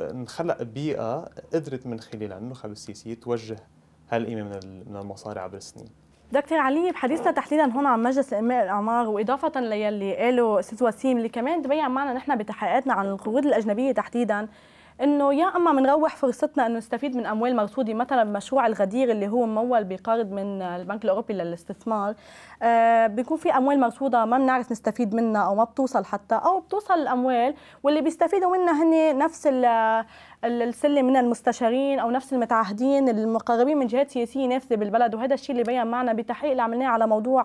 نخلق 0.00 0.62
بيئة 0.62 1.30
قدرت 1.54 1.86
من 1.86 2.00
خلالها 2.00 2.38
النخب 2.38 2.70
السياسية 2.70 3.14
توجه 3.14 3.56
هالقيمة 4.10 4.42
من 4.42 4.96
المصاري 4.96 5.40
عبر 5.40 5.56
السنين. 5.56 5.88
دكتور 6.32 6.58
علي 6.58 6.90
بحديثنا 6.90 7.30
تحديدا 7.30 7.72
هون 7.72 7.86
عن 7.86 8.02
مجلس 8.02 8.32
الإنماء 8.32 8.64
الأعمار 8.64 9.08
وإضافة 9.08 9.60
للي 9.60 10.16
قاله 10.16 10.58
أستاذ 10.60 10.84
وسيم 10.84 11.16
اللي 11.16 11.28
كمان 11.28 11.62
تبين 11.62 11.90
معنا 11.90 12.12
نحن 12.12 12.36
بتحقيقاتنا 12.36 12.94
عن 12.94 13.06
القروض 13.06 13.46
الأجنبية 13.46 13.92
تحديدا 13.92 14.48
إنه 15.02 15.34
يا 15.34 15.44
أما 15.56 15.72
بنروح 15.72 16.16
فرصتنا 16.16 16.66
إنه 16.66 16.78
نستفيد 16.78 17.16
من 17.16 17.26
أموال 17.26 17.56
مرصوده 17.56 17.94
مثلا 17.94 18.24
بمشروع 18.24 18.66
الغدير 18.66 19.10
اللي 19.10 19.28
هو 19.28 19.46
ممول 19.46 19.84
بقرض 19.84 20.32
من 20.32 20.62
البنك 20.62 21.04
الأوروبي 21.04 21.34
للاستثمار 21.34 22.14
آه 22.62 23.06
بيكون 23.06 23.36
في 23.36 23.50
أموال 23.50 23.80
مرصوده 23.80 24.24
ما 24.24 24.38
بنعرف 24.38 24.72
نستفيد 24.72 25.14
منها 25.14 25.42
أو 25.46 25.54
ما 25.54 25.64
بتوصل 25.64 26.04
حتى 26.04 26.34
أو 26.34 26.60
بتوصل 26.60 26.94
الأموال 26.94 27.54
واللي 27.82 28.00
بيستفيدوا 28.00 28.56
منها 28.56 28.82
هن 28.82 29.18
نفس 29.18 29.46
السله 30.44 31.02
من 31.02 31.16
المستشارين 31.16 31.98
أو 31.98 32.10
نفس 32.10 32.32
المتعهدين 32.32 33.08
المقربين 33.08 33.78
من 33.78 33.86
جهات 33.86 34.10
سياسية 34.10 34.46
نافذة 34.46 34.76
بالبلد. 34.76 35.14
وهذا 35.14 35.34
الشيء 35.34 35.50
اللي 35.50 35.62
بين 35.62 35.86
معنا 35.86 36.12
بتحقيق 36.12 36.50
اللي 36.50 36.62
عملناه 36.62 36.86
على 36.86 37.06
موضوع 37.06 37.44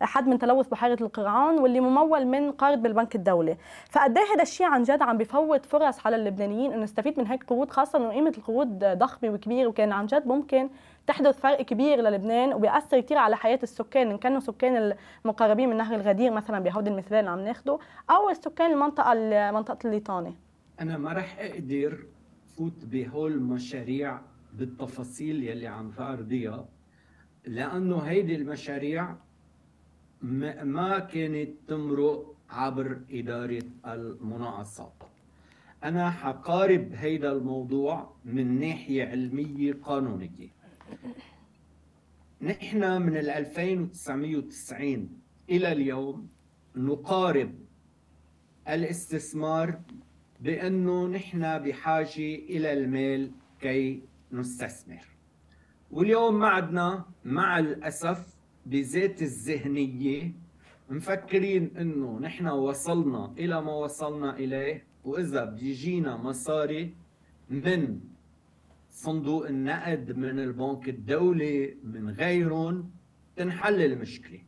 حد 0.00 0.28
من 0.28 0.38
تلوث 0.38 0.68
بحيرة 0.68 0.98
القرعان 1.00 1.58
واللي 1.58 1.80
ممول 1.80 2.24
من 2.24 2.52
قرض 2.52 2.78
بالبنك 2.82 3.14
الدولي. 3.14 3.56
فقد 3.90 4.18
إيه 4.18 4.24
هذا 4.34 4.42
الشيء 4.42 4.66
عن 4.66 4.82
جد 4.82 5.02
عم 5.02 5.18
بفوت 5.18 5.66
فرص 5.66 6.06
على 6.06 6.16
اللبنانيين 6.16 6.72
إنه 6.72 6.82
نستفيد 6.82 7.18
من 7.18 7.26
هيك 7.26 7.44
قروض 7.44 7.70
خاصة 7.70 7.98
إنه 7.98 8.10
قيمة 8.10 8.32
القروض 8.38 8.84
ضخمة 8.84 9.30
وكبيرة 9.30 9.68
وكان 9.68 9.92
عن 9.92 10.06
جد 10.06 10.26
ممكن 10.26 10.68
تحدث 11.06 11.40
فرق 11.40 11.62
كبير 11.62 12.00
للبنان 12.00 12.52
وبيأثر 12.52 13.00
كثير 13.00 13.18
على 13.18 13.36
حياة 13.36 13.58
السكان. 13.62 14.10
إن 14.10 14.18
كانوا 14.18 14.40
سكان 14.40 14.94
المقربين 15.24 15.68
من 15.68 15.76
نهر 15.76 15.94
الغدير 15.94 16.30
مثلا 16.30 16.58
بهودي 16.58 16.90
المثال 16.90 17.18
اللي 17.18 17.30
عم 17.30 17.40
ناخده 17.40 17.78
أو 18.10 18.32
سكان 18.32 18.70
المنطقة 18.70 19.14
منطقة 19.50 19.78
الليطانة 19.84 20.32
أنا 20.82 20.98
ما 20.98 21.12
رح 21.12 21.38
أقدر 21.38 22.06
فوت 22.56 22.84
بهول 22.84 23.32
المشاريع 23.32 24.20
بالتفاصيل 24.52 25.42
يلي 25.42 25.66
عم 25.66 25.90
تعرضيها 25.90 26.68
لأنه 27.46 27.98
هيدي 27.98 28.34
المشاريع 28.34 29.16
ما 30.62 30.98
كانت 30.98 31.50
تمرق 31.68 32.34
عبر 32.50 33.00
إدارة 33.10 33.62
المناقصات 33.86 34.92
أنا 35.84 36.10
حقارب 36.10 36.92
هيدا 36.92 37.32
الموضوع 37.32 38.14
من 38.24 38.60
ناحية 38.60 39.04
علمية 39.04 39.72
قانونية. 39.72 40.48
نحن 42.42 43.02
من 43.02 43.16
2990 43.16 45.08
إلى 45.50 45.72
اليوم 45.72 46.28
نقارب 46.76 47.54
الاستثمار 48.68 49.80
بأنه 50.42 51.06
نحن 51.08 51.58
بحاجة 51.58 52.34
إلى 52.52 52.72
المال 52.72 53.30
كي 53.60 54.02
نستثمر. 54.32 55.04
واليوم 55.90 56.34
معدنا 56.34 57.04
مع 57.24 57.58
الأسف 57.58 58.34
بذات 58.66 59.22
الذهنية 59.22 60.32
مفكرين 60.90 61.76
إنه 61.76 62.18
نحن 62.18 62.46
وصلنا 62.48 63.34
إلى 63.38 63.62
ما 63.62 63.72
وصلنا 63.72 64.36
إليه 64.36 64.84
وإذا 65.04 65.44
بيجينا 65.44 66.16
مصاري 66.16 66.94
من 67.50 68.00
صندوق 68.90 69.46
النقد 69.46 70.16
من 70.16 70.38
البنك 70.38 70.88
الدولي 70.88 71.76
من 71.84 72.10
غيرهم 72.10 72.90
تنحل 73.36 73.82
المشكلة. 73.82 74.40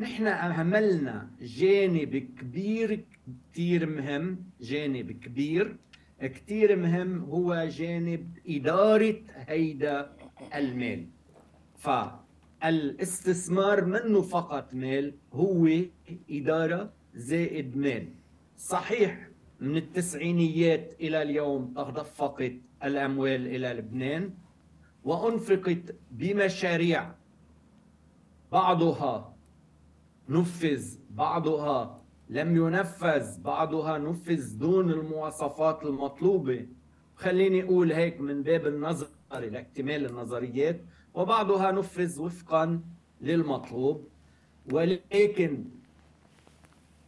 نحن 0.00 0.26
اهملنا 0.26 1.30
جانب 1.40 2.16
كبير 2.16 3.04
كثير 3.52 3.86
مهم 3.86 4.44
جانب 4.60 5.12
كبير. 5.12 5.76
كثير 6.20 6.76
مهم 6.76 7.24
هو 7.24 7.68
جانب 7.68 8.38
إدارة 8.48 9.16
هيدا 9.34 10.12
المال. 10.54 11.06
فالاستثمار 11.78 13.84
منه 13.84 14.22
فقط 14.22 14.74
مال 14.74 15.14
هو 15.32 15.68
إدارة 16.30 16.92
زائد 17.14 17.76
مال. 17.76 18.08
صحيح 18.56 19.28
من 19.60 19.76
التسعينيات 19.76 20.94
إلى 21.00 21.22
اليوم 21.22 21.74
تدفقت 21.76 22.52
الأموال 22.84 23.46
إلى 23.46 23.72
لبنان 23.72 24.30
وأنفقت 25.04 25.94
بمشاريع 26.10 27.12
بعضها 28.52 29.29
نفذ 30.30 30.96
بعضها 31.10 32.00
لم 32.28 32.56
ينفذ 32.56 33.40
بعضها 33.42 33.98
نفذ 33.98 34.58
دون 34.58 34.90
المواصفات 34.90 35.84
المطلوبة. 35.84 36.66
خليني 37.16 37.62
أقول 37.62 37.92
هيك 37.92 38.20
من 38.20 38.42
باب 38.42 38.66
النظر 38.66 39.06
لاكتمال 39.32 40.06
النظريات. 40.06 40.80
وبعضها 41.14 41.70
نفذ 41.72 42.20
وفقا 42.20 42.80
للمطلوب. 43.20 44.08
ولكن 44.72 45.64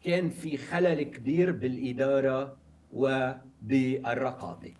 كان 0.04 0.28
في 0.28 0.56
خلل 0.56 1.02
كبير 1.02 1.52
بالإدارة 1.52 2.56
وبالرقابة. 2.92 4.72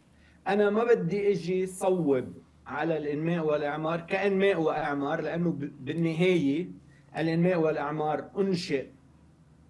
أنا 0.49 0.71
ما 0.71 0.85
بدي 0.85 1.33
إجي 1.33 1.67
صوب 1.67 2.33
على 2.67 2.97
الإنماء 2.97 3.47
والإعمار 3.47 4.01
كأنماء 4.01 4.61
وإعمار 4.61 5.21
لأنه 5.21 5.51
بالنهاية 5.81 6.83
الإنماء 7.17 7.61
والأعمار 7.61 8.31
أنشئ 8.39 8.87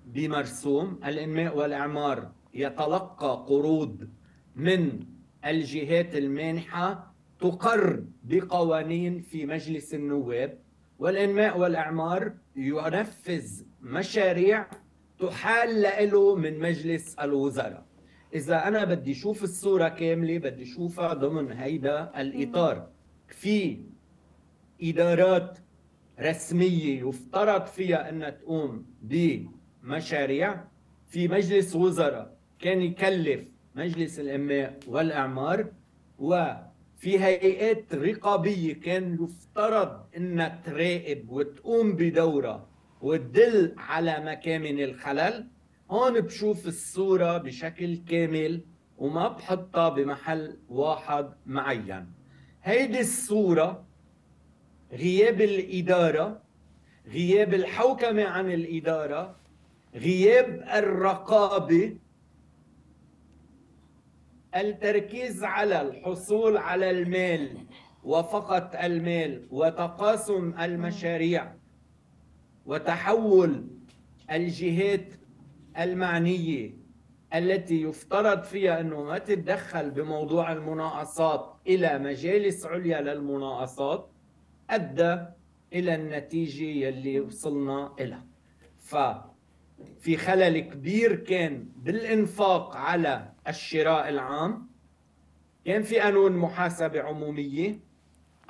بمرسوم. 0.07 1.01
الإنماء 1.05 1.57
والأعمار 1.57 2.33
يتلقى 2.55 3.45
قروض 3.49 4.09
من 4.57 5.01
الجهات 5.47 6.15
المانحة 6.17 7.15
تقر 7.41 8.05
بقوانين 8.25 9.21
في 9.21 9.47
مجلس 9.47 9.95
النواب. 9.95 10.59
والإنماء 10.99 11.59
والأعمار 11.59 12.33
ينفذ 12.57 13.63
مشاريع 13.83 14.67
تحال 15.19 15.83
له 15.83 16.35
من 16.37 16.59
مجلس 16.59 17.15
الوزراء. 17.15 17.87
إذا 18.35 18.69
أنا 18.69 18.85
بدي 18.85 19.13
أشوف 19.13 19.43
الصورة 19.45 19.89
كاملة 19.89 20.39
بدي 20.39 20.63
أشوفها 20.63 21.15
ضمن 21.15 21.53
هيدا 21.53 22.21
الإطار. 22.21 22.89
في 23.29 23.79
إدارات 24.83 25.59
رسمية 26.21 27.09
يفترض 27.09 27.67
فيها 27.67 28.09
أنها 28.09 28.31
تقوم 28.31 28.87
بمشاريع 29.03 30.65
في 31.09 31.29
مجلس 31.29 31.77
وزراء. 31.77 32.37
كان 32.59 32.83
يكلف 32.83 33.41
مجلس 33.75 34.21
الانماء 34.21 34.79
والأعمار 34.87 35.67
وفي 36.19 37.19
هيئات 37.25 37.95
رقابية 37.95 38.81
كان 38.81 39.19
يفترض 39.25 40.01
أنها 40.17 40.63
تراقب 40.65 41.31
وتقوم 41.31 41.93
بدورها 41.93 42.67
وتدل 43.01 43.75
على 43.79 44.25
مكامن 44.25 44.83
الخلل. 44.83 45.49
هون 45.91 46.21
بشوف 46.21 46.67
الصورة 46.67 47.39
بشكل 47.39 47.97
كامل 47.97 48.61
وما 48.99 49.29
بحطها 49.29 49.89
بمحل 49.89 50.57
واحد 50.69 51.31
معين. 51.47 52.07
هيدي 52.63 53.01
الصورة 53.01 53.85
غياب 54.93 55.41
الإدارة 55.41 56.43
غياب 57.09 57.55
الحوكمة 57.55 58.25
عن 58.25 58.53
الإدارة 58.53 59.37
غياب 59.95 60.65
الرقابة 60.75 61.97
التركيز 64.57 65.45
على 65.45 65.81
الحصول 65.81 66.57
على 66.57 66.91
المال 66.91 67.57
وفقط 68.05 68.77
المال 68.77 69.47
وتقاسم 69.51 70.55
المشاريع 70.61 71.53
وتحول 72.67 73.67
الجهات 74.31 75.13
المعنية 75.79 76.71
التي 77.35 77.83
يفترض 77.83 78.43
فيها 78.43 78.81
أنه 78.81 79.03
ما 79.03 79.19
تتدخل 79.19 79.91
بموضوع 79.91 80.53
المناقصات 80.53 81.55
إلى 81.67 81.99
مجالس 81.99 82.67
عليا 82.67 83.01
للمناقصات. 83.01 84.12
أدى 84.75 85.27
إلى 85.73 85.95
النتيجة 85.95 86.65
يلي 86.65 87.21
وصلنا 87.21 87.95
إلها. 88.01 88.27
ففي 88.79 90.17
خلل 90.17 90.59
كبير 90.59 91.17
كان 91.17 91.69
بالإنفاق 91.77 92.77
على 92.77 93.33
الشراء 93.49 94.09
العام. 94.09 94.67
كان 95.65 95.83
في 95.83 95.99
قانون 96.01 96.33
محاسبة 96.37 97.03
عمومية. 97.03 97.79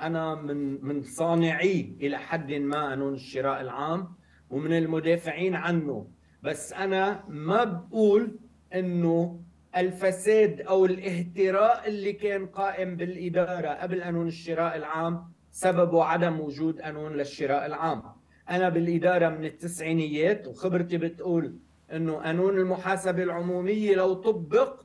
أنا 0.01 0.35
من 0.35 0.85
من 0.85 1.03
صانعي 1.03 1.95
إلى 2.01 2.17
حد 2.17 2.51
ما 2.51 2.89
قانون 2.89 3.13
الشراء 3.13 3.61
العام 3.61 4.15
ومن 4.49 4.77
المدافعين 4.77 5.55
عنه. 5.55 6.07
بس 6.43 6.73
أنا 6.73 7.23
ما 7.27 7.63
بقول 7.63 8.39
إنه 8.75 9.39
الفساد 9.77 10.61
أو 10.61 10.85
الاهتراء 10.85 11.87
اللي 11.87 12.13
كان 12.13 12.45
قائم 12.45 12.95
بالإدارة 12.95 13.67
قبل 13.69 14.03
قانون 14.03 14.27
الشراء 14.27 14.75
العام 14.75 15.33
سببه 15.63 16.03
عدم 16.03 16.39
وجود 16.39 16.81
قانون 16.81 17.13
للشراء 17.13 17.65
العام. 17.65 18.03
أنا 18.49 18.69
بالإدارة 18.69 19.29
من 19.29 19.45
التسعينيات 19.45 20.47
وخبرتي 20.47 20.97
بتقول 20.97 21.55
إنه 21.93 22.13
قانون 22.15 22.57
المحاسبة 22.57 23.23
العمومية 23.23 23.95
لو 23.95 24.13
طبق 24.13 24.81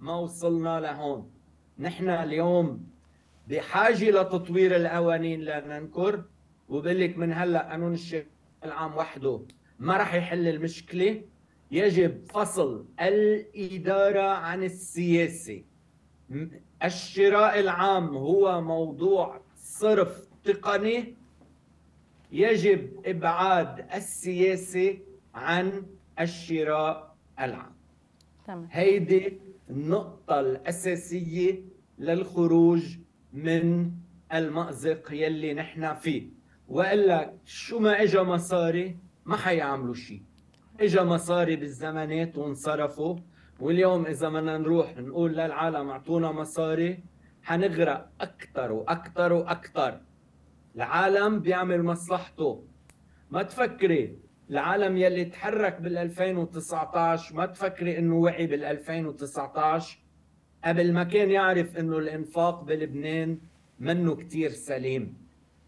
ما 0.00 0.14
وصلنا 0.16 0.80
لهون. 0.80 1.30
نحن 1.78 2.08
اليوم 2.08 2.86
بحاجة 3.48 4.10
لتطوير 4.10 4.76
القوانين 4.76 5.40
لا 5.40 5.66
ننكر 5.66 6.24
وبقول 6.68 7.00
لك 7.00 7.18
من 7.18 7.32
هلأ 7.32 7.70
قانون 7.70 7.92
الشراء 7.92 8.26
العام 8.64 8.96
وحده 8.96 9.40
ما 9.78 9.96
راح 9.96 10.14
يحل 10.14 10.48
المشكلة. 10.48 11.22
يجب 11.70 12.24
فصل 12.30 12.86
الإدارة 13.00 14.22
عن 14.28 14.62
السياسة. 14.64 15.62
م- 16.30 16.48
الشراء 16.84 17.60
العام 17.60 18.16
هو 18.16 18.60
موضوع 18.60 19.40
صرف 19.78 20.28
تقني 20.44 21.14
يجب 22.32 22.90
إبعاد 23.06 23.86
السياسة 23.94 24.98
عن 25.34 25.86
الشراء 26.20 27.14
العام. 27.40 27.72
تمام. 28.46 28.68
هيدي 28.70 29.38
النقطة 29.70 30.40
الأساسية 30.40 31.62
للخروج 31.98 32.82
من 33.32 33.90
المأزق 34.34 35.12
يلي 35.12 35.54
نحن 35.54 35.94
فيه. 35.94 36.22
وإلا 36.68 37.32
شو 37.44 37.78
ما 37.78 38.02
إجا 38.02 38.22
مصاري 38.22 38.96
ما 39.26 39.36
حيعملوا 39.36 39.94
شيء. 39.94 40.22
إجا 40.80 41.04
مصاري 41.04 41.56
بالزمانات 41.56 42.38
وانصرفوا 42.38 43.16
واليوم 43.60 44.06
إذا 44.06 44.28
بدنا 44.28 44.58
نروح 44.58 44.96
نقول 44.96 45.32
للعالم 45.32 45.88
أعطونا 45.88 46.32
مصاري 46.32 46.98
حنغرق 47.48 48.10
أكثر 48.20 48.72
وأكثر 48.72 49.32
وأكثر 49.32 50.00
العالم 50.76 51.40
بيعمل 51.40 51.82
مصلحته. 51.82 52.64
ما 53.30 53.42
تفكري 53.42 54.18
العالم 54.50 54.96
يلي 54.96 55.24
تحرك 55.24 55.80
بال 55.80 55.98
2019 55.98 57.34
ما 57.34 57.46
تفكري 57.46 57.98
إنه 57.98 58.14
وعي 58.14 58.46
بال 58.46 58.64
2019 58.64 59.98
قبل 60.64 60.92
ما 60.92 61.04
كان 61.04 61.30
يعرف 61.30 61.76
إنه 61.76 61.98
الإنفاق 61.98 62.62
بلبنان 62.62 63.38
منه 63.80 64.16
كتير 64.16 64.50
سليم. 64.50 65.14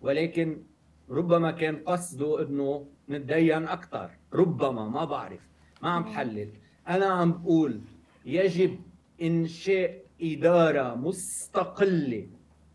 ولكن 0.01 0.63
ربما 1.11 1.51
كان 1.51 1.77
قصده 1.77 2.43
إنه 2.43 2.87
نتدين 3.09 3.69
أكثر 3.69 4.11
ربما 4.33 4.89
ما 4.89 5.05
بعرف. 5.05 5.41
ما 5.83 5.91
عم 5.91 6.03
بحلل. 6.03 6.49
أنا 6.89 7.07
عم 7.07 7.33
بقول 7.33 7.81
يجب 8.27 8.79
انشاء 9.23 10.00
إدارة 10.23 10.95
مستقلة 10.95 12.27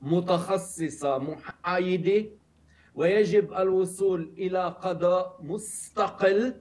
متخصصة 0.01 1.17
محايدة 1.17 2.25
ويجب 2.95 3.53
الوصول 3.53 4.34
إلى 4.38 4.75
قضاء 4.81 5.39
مستقل 5.43 6.55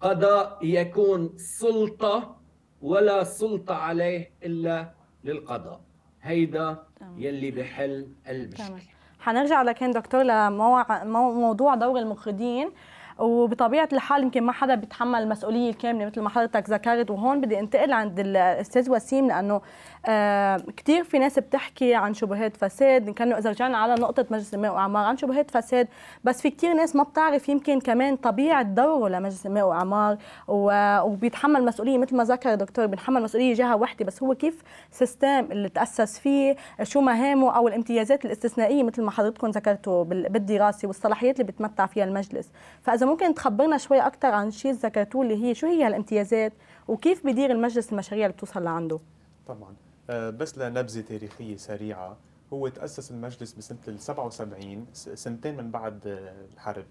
قضاء 0.00 0.58
يكون 0.62 1.32
سلطة 1.36 2.36
ولا 2.82 3.24
سلطة 3.24 3.74
عليه 3.74 4.30
إلا 4.42 4.90
للقضاء. 5.24 5.80
هيدا. 6.22 6.76
يلي 7.16 7.50
بحل 7.50 8.08
المشكلة. 8.28 8.66
تمام. 8.66 8.80
حنرجع 9.20 9.62
لكن 9.62 9.90
دكتور 9.90 10.22
لموضوع 10.22 11.74
دور 11.74 11.98
المخرجين. 11.98 12.70
وبطبيعة 13.18 13.88
الحال 13.92 14.22
يمكن 14.22 14.42
ما 14.42 14.52
حدا 14.52 14.74
بيتحمل 14.74 15.22
المسؤولية 15.22 15.70
الكاملة 15.70 16.06
مثل 16.06 16.20
ما 16.20 16.28
حضرتك 16.28 16.70
ذكرت. 16.70 17.10
وهون 17.10 17.40
بدي 17.40 17.60
انتقل 17.60 17.92
عند 17.92 18.20
الأستاذ 18.20 18.90
وسيم 18.90 19.28
لأنه 19.28 19.60
آه 20.06 20.56
كثير 20.76 21.04
في 21.04 21.18
ناس 21.18 21.38
بتحكي 21.38 21.94
عن 21.94 22.14
شبهات 22.14 22.56
فساد 22.56 23.10
كانه 23.10 23.38
إذا 23.38 23.50
رجعنا 23.50 23.78
على 23.78 23.94
نقطة 23.94 24.26
مجلس 24.30 24.54
الماء 24.54 24.72
واعمار 24.74 25.04
عن 25.04 25.16
شبهات 25.16 25.50
فساد 25.50 25.88
بس 26.24 26.40
في 26.42 26.50
كثير 26.50 26.72
ناس 26.74 26.96
ما 26.96 27.02
بتعرف 27.02 27.48
يمكن 27.48 27.80
كمان 27.80 28.16
طبيعة 28.16 28.62
دوره 28.62 29.08
لمجلس 29.08 29.46
الماء 29.46 29.64
واعمار 29.68 30.16
وبيتحمل 30.48 31.64
مسؤولية 31.64 31.98
مثل 31.98 32.16
ما 32.16 32.24
ذكر 32.24 32.52
الدكتور 32.52 32.86
بيتحمل 32.86 33.22
مسؤولية 33.22 33.54
جهة 33.54 33.76
وحدة 33.76 34.04
بس 34.04 34.22
هو 34.22 34.34
كيف 34.34 34.62
سيستم 34.90 35.28
اللي 35.52 35.68
تأسس 35.68 36.18
فيه 36.18 36.56
شو 36.82 37.00
مهامه 37.00 37.56
أو 37.56 37.68
الامتيازات 37.68 38.24
الاستثنائية 38.24 38.82
مثل 38.82 39.02
ما 39.02 39.10
حضرتكم 39.10 39.50
ذكرتوا 39.50 40.04
بال- 40.04 40.28
بالدراسة 40.28 40.88
والصلاحيات 40.88 41.34
اللي 41.40 41.52
بيتمتع 41.52 41.86
فيها 41.86 42.04
المجلس. 42.04 42.50
فإذا 42.82 43.06
ممكن 43.06 43.34
تخبرنا 43.34 43.78
شوي 43.78 43.98
أكثر 44.00 44.28
عن 44.28 44.50
اللي 44.50 44.72
ذكرتوه 44.72 45.22
اللي 45.22 45.44
هي 45.44 45.54
شو 45.54 45.66
هي 45.66 45.86
الامتيازات 45.86 46.52
وكيف 46.88 47.26
بدير 47.26 47.50
المجلس 47.50 47.92
المشاريع 47.92 48.26
اللي 48.26 48.36
بتوصل 48.36 48.64
لعنده؟ 48.64 48.98
طبعا. 49.46 49.74
بس 50.10 50.58
لنبذه 50.58 51.00
تاريخية 51.00 51.56
سريعة. 51.56 52.16
هو 52.52 52.68
تأسس 52.68 53.10
المجلس 53.10 53.52
بسنة 53.52 53.78
ال 53.88 54.00
77 54.00 54.86
س- 54.92 55.08
سنتين 55.08 55.56
من 55.56 55.70
بعد 55.70 56.06
آه، 56.06 56.44
الحرب. 56.54 56.84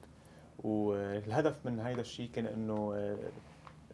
والهدف 0.64 1.66
من 1.66 1.80
هذا 1.80 2.02
الشيء 2.02 2.30
كان 2.32 2.46
إنه 2.46 2.94
آه، 2.96 3.18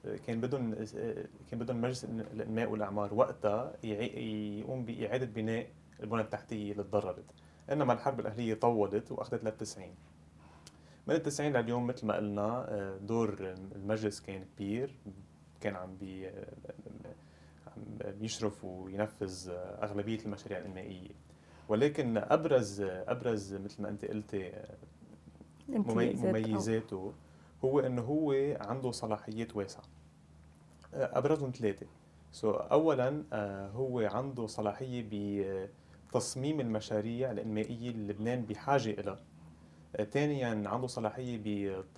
آه، 0.05 0.15
كان 0.27 0.41
بدهم 0.41 0.73
آه، 0.97 1.25
كان 1.51 1.59
بدهم 1.59 1.81
مجلس 1.81 2.03
الماء 2.33 2.69
والإعمار 2.69 3.13
وقتها 3.13 3.73
يقوم 3.83 4.85
باعاده 4.85 5.25
بناء 5.25 5.67
البنى 6.03 6.21
التحتية 6.21 6.71
اللي 6.71 6.83
تضررت. 6.83 7.23
إنما 7.71 7.93
الحرب 7.93 8.19
الأهلية 8.19 8.53
طولت 8.53 9.11
وأخذت 9.11 9.43
لل 9.43 9.57
90 9.57 9.87
من 11.07 11.15
ال 11.15 11.23
90 11.23 11.53
لليوم 11.53 11.87
مثل 11.87 12.07
ما 12.07 12.15
قلنا 12.15 12.65
آه، 12.69 12.97
دور 12.97 13.55
المجلس 13.75 14.19
كان 14.21 14.45
كبير 14.55 14.95
كان 15.61 15.75
عم 15.75 15.97
بيشرف 18.19 18.65
وينفذ 18.65 19.49
أغلبية 19.83 20.19
المشاريع 20.25 20.57
الانمائيه 20.57 21.09
ولكن 21.69 22.17
ابرز 22.17 22.81
أبرز 22.81 23.53
مثل 23.53 23.81
ما 23.83 23.89
أنت 23.89 24.05
قلتي 24.05 24.51
أو- 25.69 25.89
مميزاته 26.25 27.13
هو 27.65 27.79
إنه 27.79 28.01
هو 28.01 28.31
عنده 28.61 28.91
صلاحيات 28.91 29.55
واسعة. 29.55 29.83
أبرزهم 30.93 31.51
ثلاثة. 31.51 31.85
سو 32.31 32.51
اولا 32.51 33.23
آه، 33.33 33.69
هو 33.69 33.99
عنده 33.99 34.47
صلاحية 34.47 35.05
بتصميم 36.09 36.59
المشاريع 36.59 37.31
الإنمائية 37.31 37.89
اللي 37.89 38.13
لبنان 38.13 38.41
بحاجة 38.45 38.91
لها 39.01 39.19
ثانيا 40.11 40.69
عنده 40.69 40.87
صلاحية 40.87 41.37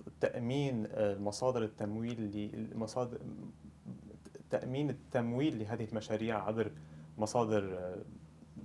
بتأمين 0.06 0.86
آه، 0.90 1.18
مصادر 1.18 1.62
التمويل 1.64 2.18
اللي 2.18 2.50
المصادر 2.54 3.18
تأمين 4.50 4.90
التمويل 4.90 5.58
لهذه 5.58 5.84
المشاريع 5.84 6.44
عبر 6.46 6.70
مصادر 7.18 7.78
آه، 7.78 7.96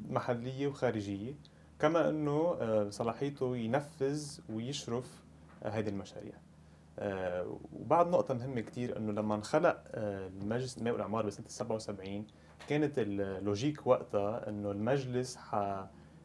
محلية 0.10 0.68
وخارجية 0.68 1.34
كما 1.80 2.10
أنه 2.10 2.58
آه، 2.62 2.90
صلاحيته 2.90 3.58
ينفذ 3.58 4.40
ويشرف 4.50 5.24
آه، 5.64 5.70
هذه 5.70 5.90
المشاريع. 5.90 6.34
وبعد 7.74 8.08
نقطة 8.08 8.34
مهمة 8.34 8.62
كتير 8.62 8.98
أنه 8.98 9.12
لما 9.12 9.36
انخلق 9.36 9.84
المجلس 9.96 10.78
الماء 10.78 10.94
والاعمار 10.94 11.26
بسنة 11.26 11.48
77 11.48 12.28
كانت 12.68 12.94
اللوجيك 12.98 13.88
وقتها 13.88 14.50
أنه 14.50 14.72
المجلس 14.72 15.38
ح 15.38 15.84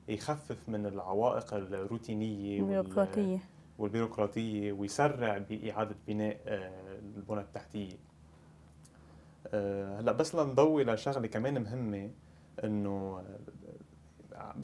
يخفف 0.08 0.68
من 0.68 0.86
العوائق 0.86 1.54
الروتينية 1.54 2.60
البيروقراطية. 2.60 3.38
والبيروقراطية 3.78 4.72
ويسرع 4.72 5.38
بإعادة 5.38 5.96
بناء 6.06 6.40
البنى 7.16 7.40
التحتية. 7.40 7.96
هلا 9.98 10.12
بس 10.12 10.34
لنضوي 10.34 10.84
لشغلة 10.84 11.26
كمان 11.26 11.62
مهمة 11.62 12.10
إنه 12.64 13.22
آه، 14.34 14.54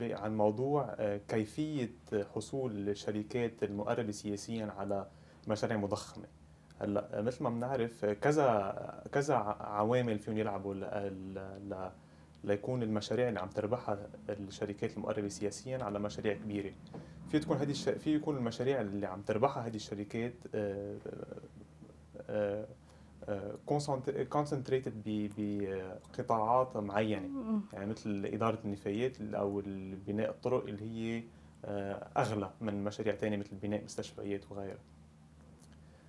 عن 0.00 0.36
موضوع 0.36 0.94
آه، 0.98 1.20
كيفية 1.28 1.90
حصول 2.34 2.88
الشركات 2.88 3.62
المقربة 3.62 4.12
سياسيا 4.12 4.66
على 4.78 5.06
مشاريع 5.48 5.76
مضخمة. 5.76 6.24
هلا 6.80 7.22
مثل 7.22 7.42
ما 7.44 7.50
بنعرف 7.50 8.04
آه، 8.04 8.12
كذا 8.12 9.04
كذا 9.12 9.34
عوامل 9.60 10.18
فيهم 10.18 10.38
يلعبوا 10.38 10.74
ل- 10.74 10.80
ل- 11.70 11.90
ليكون 12.44 12.82
المشاريع 12.82 13.28
اللي 13.28 13.40
عم 13.40 13.48
تربحها 13.48 13.98
الشركات 14.30 14.96
المقربة 14.96 15.28
سياسيا 15.28 15.84
على 15.84 15.98
مشاريع 15.98 16.34
كبيرة. 16.34 16.72
في 17.30 17.38
تكون 17.38 17.56
هذه 17.56 17.70
الش... 17.70 17.88
في 17.88 18.14
يكون 18.14 18.36
المشاريع 18.36 18.80
اللي 18.80 19.06
عم 19.06 19.22
تربحها 19.22 19.66
هذه 19.66 19.76
الشركات 19.76 20.32
كونسنتريتد 24.28 25.02
بقطاعات 25.36 26.76
معينة. 26.76 27.28
يعني 27.72 27.86
مثل 27.86 28.26
إدارة 28.26 28.58
النفايات 28.64 29.20
أو 29.20 29.62
بناء 30.06 30.30
الطرق 30.30 30.64
اللي 30.64 30.82
هي 30.82 31.22
آه، 31.64 32.08
أغلى 32.16 32.50
من 32.60 32.84
مشاريع 32.84 33.14
ثانية 33.14 33.36
مثل 33.36 33.56
بناء 33.56 33.84
مستشفيات 33.84 34.52
وغيرها. 34.52 34.78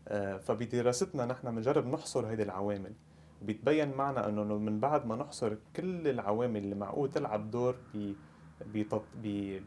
آه، 0.08 0.38
فبدراستنا 0.38 1.26
نحن 1.26 1.56
بنجرب 1.56 1.88
نحصر 1.88 2.34
هذه 2.34 2.42
العوامل. 2.42 2.94
بيتبين 3.42 3.92
معنا 3.92 4.30
إنه 4.30 4.44
من 4.44 4.80
بعد 4.80 5.06
ما 5.06 5.16
نحصر 5.16 5.56
كل 5.76 6.08
العوامل 6.08 6.64
اللي 6.64 6.76
معقول 6.76 7.12
تلعب 7.12 7.52
دور 7.52 7.76
ب 7.96 8.84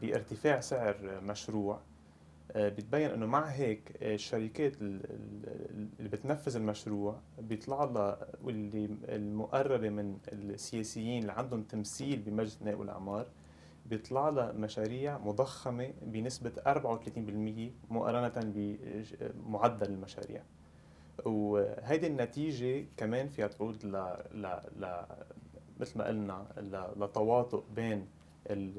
بارتفاع 0.01 0.59
سعر 0.59 1.21
مشروع 1.23 1.79
بتبين 2.55 3.09
إنه 3.11 3.25
مع 3.25 3.45
هيك 3.45 3.91
آه، 4.01 4.15
الشركات 4.15 4.81
ال- 4.81 5.01
ال- 5.09 5.87
اللي 5.99 6.09
بتنفذ 6.09 6.55
المشروع 6.55 7.19
بيطلع 7.39 7.83
لها 7.83 8.27
واللي 8.43 8.85
المقربة 9.09 9.89
من 9.89 10.17
السياسيين 10.33 11.21
اللي 11.21 11.31
عندهم 11.31 11.63
تمثيل 11.63 12.19
بمجلس 12.19 12.57
النائب 12.61 12.79
والاعمار 12.79 13.27
بيطلع 13.85 14.29
لها 14.29 14.51
مشاريع 14.51 15.17
مضخمة 15.17 15.93
بنسبة 16.01 16.51
34% 16.67 17.91
مقارنة 17.93 18.33
بمعدل 18.35 19.87
المشاريع 19.87 20.43
وهيدي 21.25 22.07
النتيجة 22.07 22.85
كمان 22.97 23.27
فيها 23.27 23.47
تعود 23.47 23.85
ل, 23.85 23.91
ل... 24.33 24.59
ل... 24.79 25.05
مثل 25.79 25.97
ما 25.99 26.07
قلنا. 26.07 26.47
لتواطؤ 26.97 27.63
بين 27.75 28.07
ال- 28.49 28.73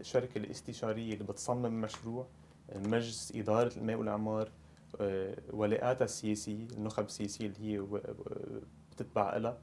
الشركة 0.00 0.38
الاستشارية 0.38 1.12
اللي 1.14 1.24
بتصمم 1.24 1.80
مشروع 1.80 2.26
مجلس 2.76 3.32
إدارة 3.36 3.72
الماء 3.76 3.96
والاعمار 3.96 4.48
آه، 5.00 5.34
ولاءاتها 5.52 6.04
السياسية 6.04 6.66
النخب 6.78 7.04
السياسية 7.04 7.46
اللي 7.46 7.72
هي 7.72 7.78
و- 7.78 8.00
بتتبع 8.92 9.36
لها 9.36 9.58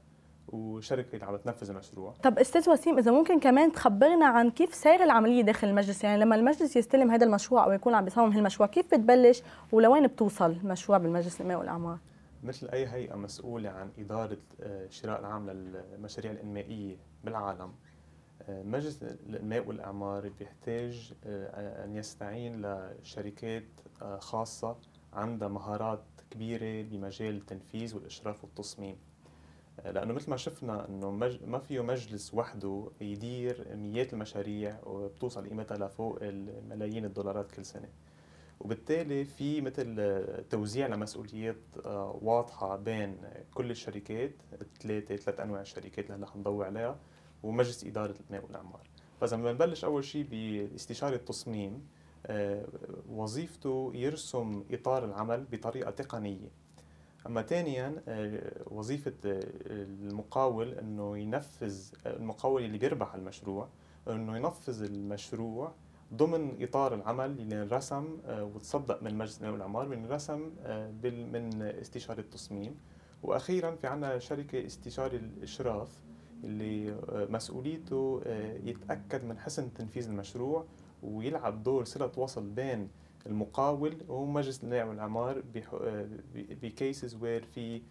وشركة 0.48 1.14
اللي 1.14 1.24
عم 1.26 1.36
تنفذ 1.36 1.70
المشروع. 1.70 2.14
طب 2.22 2.38
أستاذ 2.38 2.70
وسيم 2.70 2.98
إذا 2.98 3.10
ممكن 3.10 3.40
كمان 3.40 3.72
تخبرنا 3.72 4.26
عن 4.26 4.50
كيف 4.50 4.74
سير 4.74 5.04
العملية 5.04 5.42
داخل 5.42 5.68
المجلس؟ 5.68 6.04
يعني 6.04 6.20
لما 6.20 6.36
المجلس 6.36 6.76
يستلم 6.76 7.10
هذا 7.10 7.26
المشروع 7.26 7.64
أو 7.64 7.72
يكون 7.72 7.94
عم 7.94 8.04
بيصمم 8.04 8.32
هالمشروع 8.32 8.68
كيف 8.68 8.86
بتبلش 8.94 9.42
ولوين 9.72 10.06
بتوصل 10.06 10.50
المشروع 10.50 10.98
بالمجلس 10.98 11.40
الماء 11.40 11.58
والاعمار 11.58 11.98
مثل 12.42 12.68
أي 12.68 12.86
هيئة 12.86 13.14
مسؤولة 13.16 13.70
عن 13.70 13.90
إدارة 13.98 14.38
الشراء 14.60 15.16
آه، 15.16 15.20
العام 15.20 15.50
للمشاريع 15.50 16.32
الإنمائية 16.32 16.96
بالعالم 17.24 17.60
آه، 17.60 17.72
مجلس 18.48 19.02
الماء 19.02 19.66
والإعمار 19.66 20.28
بيحتاج 20.28 21.12
آه، 21.24 21.84
أن 21.84 21.96
يستعين 21.96 22.62
لشركات 22.66 23.64
خاصة 24.18 24.76
عندها 25.12 25.48
مهارات 25.48 26.04
كبيرة 26.30 26.82
بمجال 26.88 27.36
التنفيذ 27.36 27.94
والإشراف 27.96 28.44
والتصميم. 28.44 28.96
لأنه 29.84 30.12
مثل 30.12 30.30
ما 30.30 30.36
شفنا 30.36 30.86
مج... 30.90 31.44
ما 31.44 31.58
فيه 31.58 31.80
مجلس 31.80 32.34
وحده 32.34 32.90
يدير 33.00 33.76
مئات 33.76 34.12
المشاريع 34.12 34.78
وبتوصل 34.86 35.48
قيمتها 35.48 35.76
لفوق 35.76 36.18
الملايين 36.22 37.04
الدولارات 37.04 37.52
كل 37.52 37.64
سنة. 37.64 37.88
وبالتالي 38.60 39.24
في 39.24 39.60
مثل 39.60 40.24
توزيع 40.50 40.86
لمسؤوليات 40.86 41.56
آه، 41.86 42.18
واضحة 42.22 42.76
بين 42.76 43.18
كل 43.54 43.70
الشركات 43.70 44.32
ثلاثة 44.82 45.16
ثلاث 45.16 45.40
أنواع 45.40 45.60
الشركات 45.60 46.04
اللي 46.10 46.16
هلأ 46.16 46.26
حنضوي 46.26 46.66
عليها. 46.66 46.98
ومجلس 47.42 47.84
إدارة 47.84 48.14
الماء 48.28 48.44
والأعمار. 48.44 48.88
فإذا 49.20 49.36
بنبلش 49.36 49.84
أول 49.84 50.04
شيء 50.04 50.26
باستشارة 50.30 51.14
التصميم 51.14 51.86
آه، 52.26 52.66
وظيفته 53.08 53.92
يرسم 53.94 54.64
إطار 54.70 55.04
العمل 55.04 55.44
بطريقة 55.44 55.90
تقنية. 55.90 56.48
أما 57.26 57.42
ثانيا 57.42 58.02
آه، 58.08 58.62
وظيفة 58.66 59.12
المقاول 59.24 60.74
إنه 60.74 61.18
ينفذ 61.18 61.90
المقاول 62.06 62.64
اللي 62.64 62.78
بيربح 62.78 63.14
المشروع 63.14 63.68
إنه 64.08 64.36
ينفذ 64.36 64.82
المشروع 64.82 65.72
ضمن 66.14 66.62
إطار 66.62 66.94
العمل 66.94 67.30
اللي 67.30 67.62
انرسم 67.62 68.18
آه، 68.26 68.44
وتصدق 68.44 69.02
من 69.02 69.18
مجلس 69.18 69.36
الامام 69.38 69.52
والأعمار 69.52 69.86
انرسم 69.94 70.50
آه، 70.62 70.90
من 71.02 71.62
استشارة 71.62 72.20
التصميم. 72.20 72.76
وأخيرا 73.22 73.74
في 73.76 73.86
عندنا 73.86 74.18
شركة 74.18 74.66
استشاري 74.66 75.16
الإشراف 75.16 75.98
اللي 76.44 76.90
آه، 76.90 77.26
مسؤوليته 77.30 78.20
يتأكد 78.64 79.24
من 79.24 79.38
حسن 79.38 79.74
تنفيذ 79.74 80.08
المشروع 80.08 80.64
ويلعب 81.02 81.62
دور 81.62 81.84
صلة 81.84 82.10
وصل 82.16 82.42
بين 82.46 82.88
المقاول 83.26 83.96
ومجلس 84.08 84.64
الامام 84.64 84.88
والاعمار 84.88 85.42
بكيسز 86.62 87.14
وير 87.14 87.44
في 87.54 87.82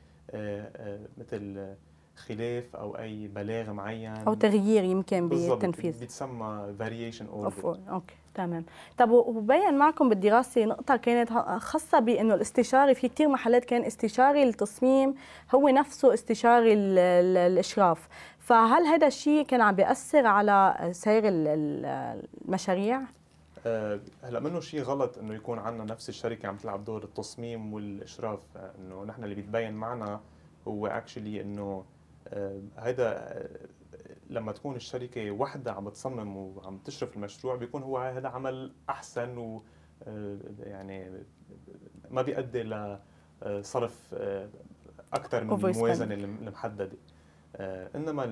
مثل 1.18 1.76
خلاف 2.16 2.76
أو 2.76 2.98
أي 2.98 3.28
بلاغ 3.28 3.74
معين. 3.74 4.12
أو 4.12 4.34
تغيير 4.34 4.84
يمكن 4.84 5.30
بالتنفيذ. 5.30 6.00
بيتسمى 6.00 6.76
variation 6.80 7.26
order 7.28 7.80
okay 7.90 8.16
تمام. 8.36 8.66
طب 8.98 9.10
وبين 9.10 9.74
معكم 9.78 10.10
بالدراسة 10.10 10.66
نقطة 10.66 10.96
كانت 10.96 11.34
خاصة 11.58 12.00
بأنه 12.00 12.34
الاستشاري 12.34 12.96
في 12.96 13.10
كثير 13.10 13.28
محلات 13.28 13.66
كان 13.66 13.84
استشاري 13.84 14.44
التصميم 14.44 15.16
هو 15.56 15.70
نفسه 15.70 16.14
استشاري 16.14 16.74
الإشراف. 16.74 18.08
فهل 18.48 18.84
هذا 18.86 19.08
الشيء 19.08 19.46
كان 19.46 19.62
عم 19.62 19.76
بيأثر 19.76 20.26
على 20.26 20.90
سير 20.92 21.22
المشاريع؟ 21.26 23.02
أه 23.66 24.00
هلا 24.24 24.40
منه 24.40 24.60
شيء 24.60 24.82
غلط 24.82 25.18
إنه 25.18 25.34
يكون 25.34 25.60
عندنا 25.60 25.84
نفس 25.84 26.10
الشركة 26.10 26.48
عم 26.48 26.58
تلعب 26.58 26.86
دور 26.86 27.04
التصميم 27.04 27.74
والإشراف. 27.74 28.40
إنه 28.80 29.04
نحن 29.04 29.24
اللي 29.24 29.36
بيتبين 29.36 29.74
معنا 29.74 30.22
هو 30.68 30.88
اكشلي 30.88 31.42
إنه 31.42 31.86
هذا 32.76 33.10
آه، 33.10 33.50
لما 34.30 34.52
تكون 34.52 34.76
الشركة 34.76 35.32
وحدة 35.32 35.72
عم 35.72 35.90
تصمم 35.90 36.38
وعم 36.38 36.78
تشرف 36.78 37.16
المشروع 37.16 37.56
بيكون 37.56 37.84
هو 37.84 37.98
هذا 37.98 38.28
عمل 38.28 38.74
أحسن 38.90 39.38
و 39.38 39.64
آه، 40.08 40.38
يعني 40.60 41.12
ما 42.10 42.22
بيؤدي 42.22 42.64
لصرف 43.44 44.14
آه، 44.14 44.50
أكثر 45.14 45.44
من 45.44 45.54
الموازنه 45.54 46.16
المحددة. 46.16 46.98
إنما 47.96 48.24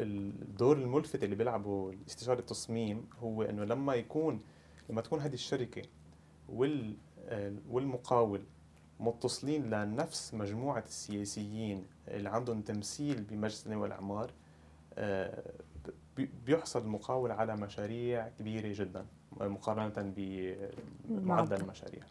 الدور 0.00 0.76
الملفت 0.76 1.24
اللي 1.24 1.36
بيلعبه 1.36 1.94
استشاري 2.06 2.38
التصميم 2.40 3.06
هو 3.22 3.42
إنه 3.42 3.64
لما 3.64 3.94
يكون 3.94 4.40
لما 4.90 5.00
تكون 5.00 5.20
هذه 5.20 5.34
الشركة 5.34 5.82
وال 6.48 6.94
والمقاول 7.70 8.42
متصلين 9.00 9.70
لنفس 9.70 10.34
مجموعة 10.34 10.84
السياسيين 10.86 11.86
اللي 12.08 12.28
عندهم 12.28 12.60
تمثيل 12.62 13.22
بمجلس 13.22 13.66
النواب 13.66 13.82
والأعمار 13.82 14.30
آه، 14.94 15.42
بيحصل 16.46 16.82
المقاولة 16.82 17.34
على 17.34 17.56
مشاريع 17.56 18.28
كبيرة 18.28 18.72
جدا 18.72 19.06
مقارنة 19.40 20.12
بمعدل 20.16 21.56
المشاريع. 21.60 22.02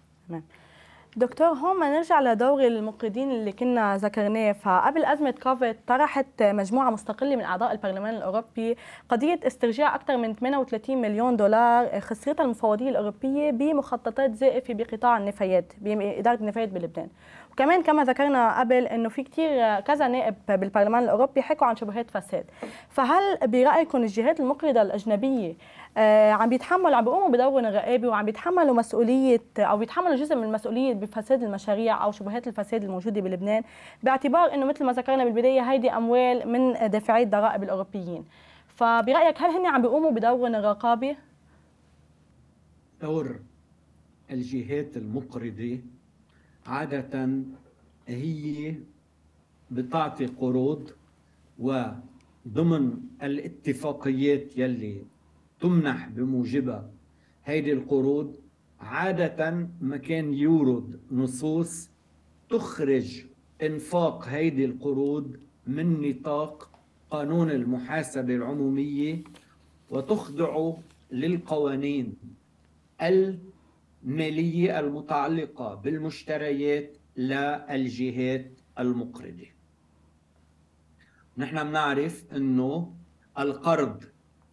دكتور 1.15 1.47
هون 1.47 1.79
ما 1.79 1.89
نرجع 1.89 2.21
لدور 2.21 2.67
المقيدين 2.67 3.31
اللي 3.31 3.51
كنا 3.51 3.97
ذكرناه. 3.97 4.51
فقبل 4.51 5.05
أزمة 5.05 5.31
كوفيد 5.43 5.75
طرحت 5.87 6.43
مجموعة 6.43 6.89
مستقلة 6.89 7.35
من 7.35 7.41
أعضاء 7.43 7.71
البرلمان 7.71 8.15
الأوروبي 8.15 8.77
قضية 9.09 9.39
استرجاع 9.47 9.95
أكثر 9.95 10.17
من 10.17 10.35
38 10.35 11.01
مليون 11.01 11.37
دولار 11.37 11.99
خسرتها 11.99 12.43
المفوضية 12.43 12.89
الأوروبية 12.89 13.51
بمخططات 13.51 14.35
زائفة 14.35 14.73
بقطاع 14.73 15.17
النفايات 15.17 15.73
بإدارة 15.81 16.35
النفايات 16.35 16.69
بلبنان. 16.69 17.09
وكمان 17.51 17.83
كما 17.83 18.03
ذكرنا 18.03 18.59
قبل 18.59 18.87
إنه 18.87 19.09
في 19.09 19.23
كثير 19.23 19.79
كذا 19.79 20.07
نائب 20.07 20.35
بالبرلمان 20.47 21.03
الأوروبي 21.03 21.41
حكوا 21.41 21.67
عن 21.67 21.75
شبهات 21.75 22.11
فساد. 22.11 22.45
فهل 22.89 23.37
برأيكم 23.43 23.97
الجهات 23.97 24.39
المقرضة 24.39 24.81
الأجنبية 24.81 25.53
آه 25.97 26.31
عم 26.31 26.49
بيتحملوا 26.49 26.95
عم 26.95 27.03
بيقوموا 27.03 27.29
بدورهم 27.29 27.65
الرقابي 27.65 28.07
وعم 28.07 28.25
بيتحملوا 28.25 28.75
مسؤولية 28.75 29.41
أو 29.59 29.77
بيتحملوا 29.77 30.15
جزء 30.15 30.35
من 30.35 30.43
المسؤولية 30.43 30.93
بفساد 30.93 31.43
المشاريع 31.43 32.03
أو 32.03 32.11
شبهات 32.11 32.47
الفساد 32.47 32.83
الموجودة 32.83 33.21
بلبنان؟ 33.21 33.63
باعتبار 34.03 34.53
إنه 34.53 34.65
مثل 34.65 34.85
ما 34.85 34.91
ذكرنا 34.91 35.23
بالبداية 35.23 35.61
هيدي 35.61 35.91
أموال 35.91 36.47
من 36.47 36.89
دافعي 36.89 37.23
الضرائب 37.23 37.63
الأوروبيين. 37.63 38.25
فبرأيك 38.67 39.41
هل 39.41 39.49
هن 39.49 39.65
عم 39.65 39.81
بيقوموا 39.81 40.11
بدورهم 40.11 40.55
الرقابي؟ 40.55 41.17
دور 43.01 43.39
الجهات 44.31 44.97
المقرضة 44.97 45.79
عادة 46.65 47.29
هي 48.07 48.75
بتعطي 49.71 50.25
قروض 50.25 50.91
وضمن 51.59 52.93
الاتفاقيات 53.23 54.57
يلي 54.57 55.01
تمنح 55.59 56.07
بموجبها 56.09 56.89
هيدي 57.45 57.73
القروض 57.73 58.35
عادة 58.79 59.67
ما 59.81 59.97
كان 59.97 60.33
يورد 60.33 60.99
نصوص 61.11 61.89
تخرج 62.49 63.23
إنفاق 63.63 64.23
هيدي 64.27 64.65
القروض 64.65 65.35
من 65.67 66.09
نطاق 66.09 66.69
قانون 67.11 67.51
المحاسبة 67.51 68.35
العمومية 68.35 69.23
وتخضع 69.89 70.73
للقوانين 71.11 72.13
المالية 74.03 74.79
المتعلقة 74.79 75.75
بالمشتريات 75.75 76.97
للجهات 77.17 78.51
المقرضة. 78.79 79.47
نحن 81.37 81.63
بنعرف 81.63 82.25
أنه 82.35 82.93
القرض 83.39 84.03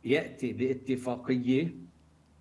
يأتي 0.05 0.53
باتفاقية 0.53 1.75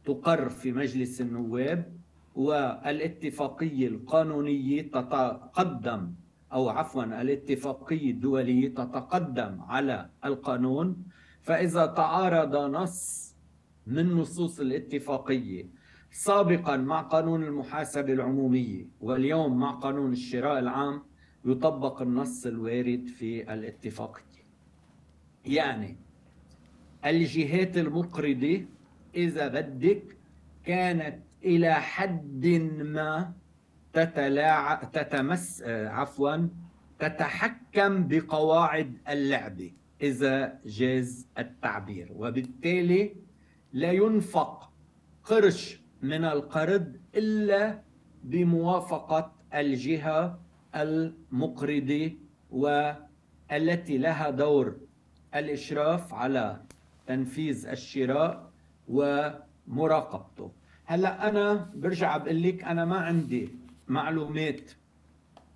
تقر 0.06 0.50
في 0.50 0.72
مجلس 0.72 1.22
النواب 1.22 1.98
والاتفاقية 2.36 3.88
القانونية 3.88 4.82
تتقدم 4.82 6.13
أو 6.54 6.70
عفوا 6.70 7.22
الاتفاقية 7.22 8.12
الدولية 8.12 8.70
تتقدم 8.70 9.62
على 9.62 10.10
القانون. 10.26 11.04
فإذا 11.41 11.86
تعارض 11.86 12.56
نص 12.56 13.34
من 13.88 14.12
نصوص 14.12 14.60
الاتفاقية 14.60 15.77
سابقا 16.18 16.78
مع 16.78 17.02
قانون 17.02 17.44
المحاسبة 17.44 18.14
العمومية 18.14 18.86
واليوم 19.02 19.60
مع 19.60 19.72
قانون 19.72 20.12
الشراء 20.12 20.60
العام 20.60 21.04
يطبق 21.46 22.02
النص 22.02 22.46
الوارد 22.46 23.08
في 23.08 23.54
الاتفاقية 23.54 24.44
يعني 25.46 25.98
الجهات 27.06 27.78
المقرضة 27.78 28.66
إذا 29.16 29.48
بدك 29.48 30.18
كانت 30.66 31.20
إلى 31.46 31.74
حد 31.74 32.46
ما 32.82 33.34
تتلاعب 33.94 34.92
تتمس 34.92 35.64
عفوا 35.68 36.48
تتحكم 37.00 38.08
بقواعد 38.08 38.98
اللعبة 39.10 39.72
إذا 40.02 40.60
جاز 40.66 41.28
التعبير. 41.38 42.12
وبالتالي 42.16 43.16
لا 43.74 43.92
ينفق 43.92 44.72
قرش 45.24 45.87
من 46.02 46.26
القرض 46.26 46.96
إلا 47.16 47.82
بموافقة 48.24 49.32
الجهة 49.54 50.40
المقرضه 50.76 52.12
التي 53.52 53.98
لها 53.98 54.30
دور 54.30 54.78
الإشراف 55.36 56.14
على 56.14 56.62
تنفيذ 57.08 57.68
الشراء 57.68 58.52
ومراقبته. 58.88 60.52
هلا 60.86 61.30
أنا 61.30 61.72
برجع 61.76 62.18
بقول 62.18 62.44
لك 62.44 62.64
أنا 62.64 62.86
ما 62.86 62.98
عندي 62.98 63.50
معلومات 63.88 64.72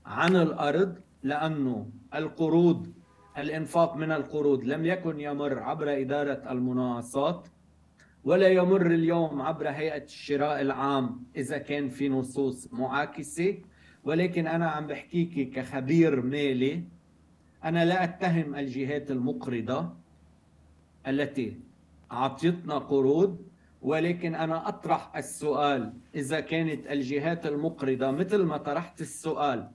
عن 0.06 0.36
الأرض 0.36 0.96
لأنه 1.24 1.90
القروض 2.16 2.88
الإنفاق 3.38 3.96
من 3.96 4.12
القروض 4.12 4.64
لم 4.64 4.86
يكن 4.86 5.20
يمر 5.20 5.60
عبر 5.60 6.02
إدارة 6.02 6.52
المناقصات 6.52 7.48
ولا 8.24 8.48
يمر 8.48 8.86
اليوم 8.86 9.42
عبر 9.42 9.70
هيئة 9.70 10.04
الشراء 10.04 10.62
العام 10.62 11.24
إذا 11.36 11.58
كان 11.58 11.90
في 11.90 12.10
نصوص 12.10 12.74
معاكسة. 12.74 13.58
ولكن 14.04 14.48
أنا 14.48 14.70
عم 14.70 14.88
بحكيكي 14.88 15.46
كخبير 15.46 16.22
مالي 16.22 16.84
أنا 17.64 17.86
لا 17.86 18.04
أتهم 18.04 18.56
الجهات 18.56 19.12
المقرضة 19.12 19.94
التي 21.08 21.60
اعطتنا 22.12 22.78
قروض 22.78 23.38
ولكن 23.82 24.36
أنا 24.36 24.68
أطرح 24.68 25.18
السؤال. 25.18 25.94
إذا 26.16 26.40
كانت 26.40 26.88
الجهات 26.88 27.46
المقرضة 27.46 28.12
مثل 28.12 28.44
ما 28.44 28.58
طرحت 28.58 29.02
السؤال 29.02 29.70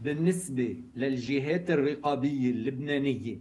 بالنسبة 0.00 0.76
للجهات 0.96 1.70
الرقابية 1.70 2.50
اللبنانية 2.50 3.38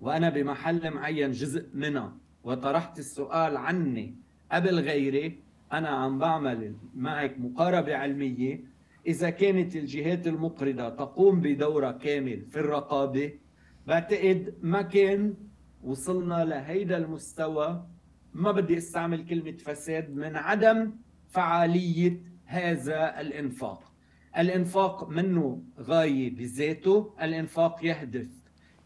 وأنا 0.00 0.28
بمحل 0.30 0.90
معين 0.90 1.30
جزء 1.30 1.66
منها 1.74 2.16
وطرحت 2.46 2.98
السؤال 2.98 3.56
عني 3.56 4.14
قبل 4.52 4.80
غيري 4.80 5.38
أنا 5.72 5.88
عم 5.88 6.18
بعمل 6.18 6.76
معك 6.94 7.38
مقاربة 7.38 7.96
علمية. 7.96 8.60
إذا 9.06 9.30
كانت 9.30 9.76
الجهات 9.76 10.26
المقرضة 10.26 10.88
تقوم 10.88 11.40
بدورها 11.40 11.92
كامل 11.92 12.46
في 12.50 12.60
الرقابة 12.60 13.32
بعتقد 13.86 14.54
ما 14.62 14.82
كان 14.82 15.34
وصلنا 15.82 16.44
لهيدا 16.44 16.96
المستوى. 16.96 17.86
ما 18.34 18.52
بدي 18.52 18.76
أستعمل 18.76 19.26
كلمة 19.26 19.56
فساد 19.56 20.14
من 20.14 20.36
عدم 20.36 20.92
فعالية 21.28 22.20
هذا 22.44 23.20
الإنفاق. 23.20 23.92
الإنفاق 24.38 25.08
منه 25.08 25.62
غاية 25.80 26.36
بذاته 26.36 27.14
الإنفاق 27.22 27.84
يهدف 27.84 28.28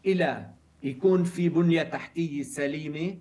إلى 0.05 0.49
يكون 0.83 1.23
في 1.23 1.49
بنية 1.49 1.83
تحتية 1.83 2.43
سليمة. 2.43 3.17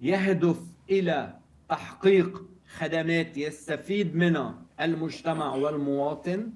يهدف 0.00 0.60
إلى 0.90 1.38
تحقيق 1.68 2.44
خدمات 2.76 3.36
يستفيد 3.36 4.16
منها 4.16 4.62
المجتمع 4.80 5.54
والمواطن. 5.54 6.52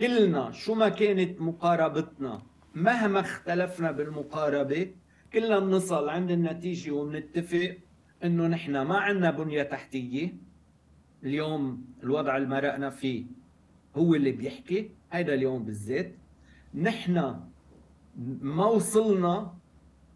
كلنا 0.00 0.50
شو 0.50 0.74
ما 0.74 0.88
كانت 0.88 1.40
مقاربتنا 1.40 2.42
مهما 2.74 3.20
اختلفنا 3.20 3.92
بالمقاربة 3.92 4.90
كلنا 5.32 5.58
بنصل 5.58 6.08
عند 6.08 6.30
النتيجة 6.30 6.90
وبنتفق 6.90 7.76
إنه 8.24 8.46
نحن 8.46 8.80
ما 8.82 8.98
عندنا 8.98 9.30
بنية 9.30 9.62
تحتية. 9.62 10.34
اليوم 11.24 11.84
الوضع 12.02 12.36
اللي 12.36 12.48
مرقنا 12.48 12.90
فيه 12.90 13.24
هو 13.96 14.14
اللي 14.14 14.32
بيحكي 14.32 14.90
هيدا 15.12 15.34
اليوم 15.34 15.64
بالذات. 15.64 16.14
نحن 16.74 17.40
ما 18.40 18.66
وصلنا 18.66 19.54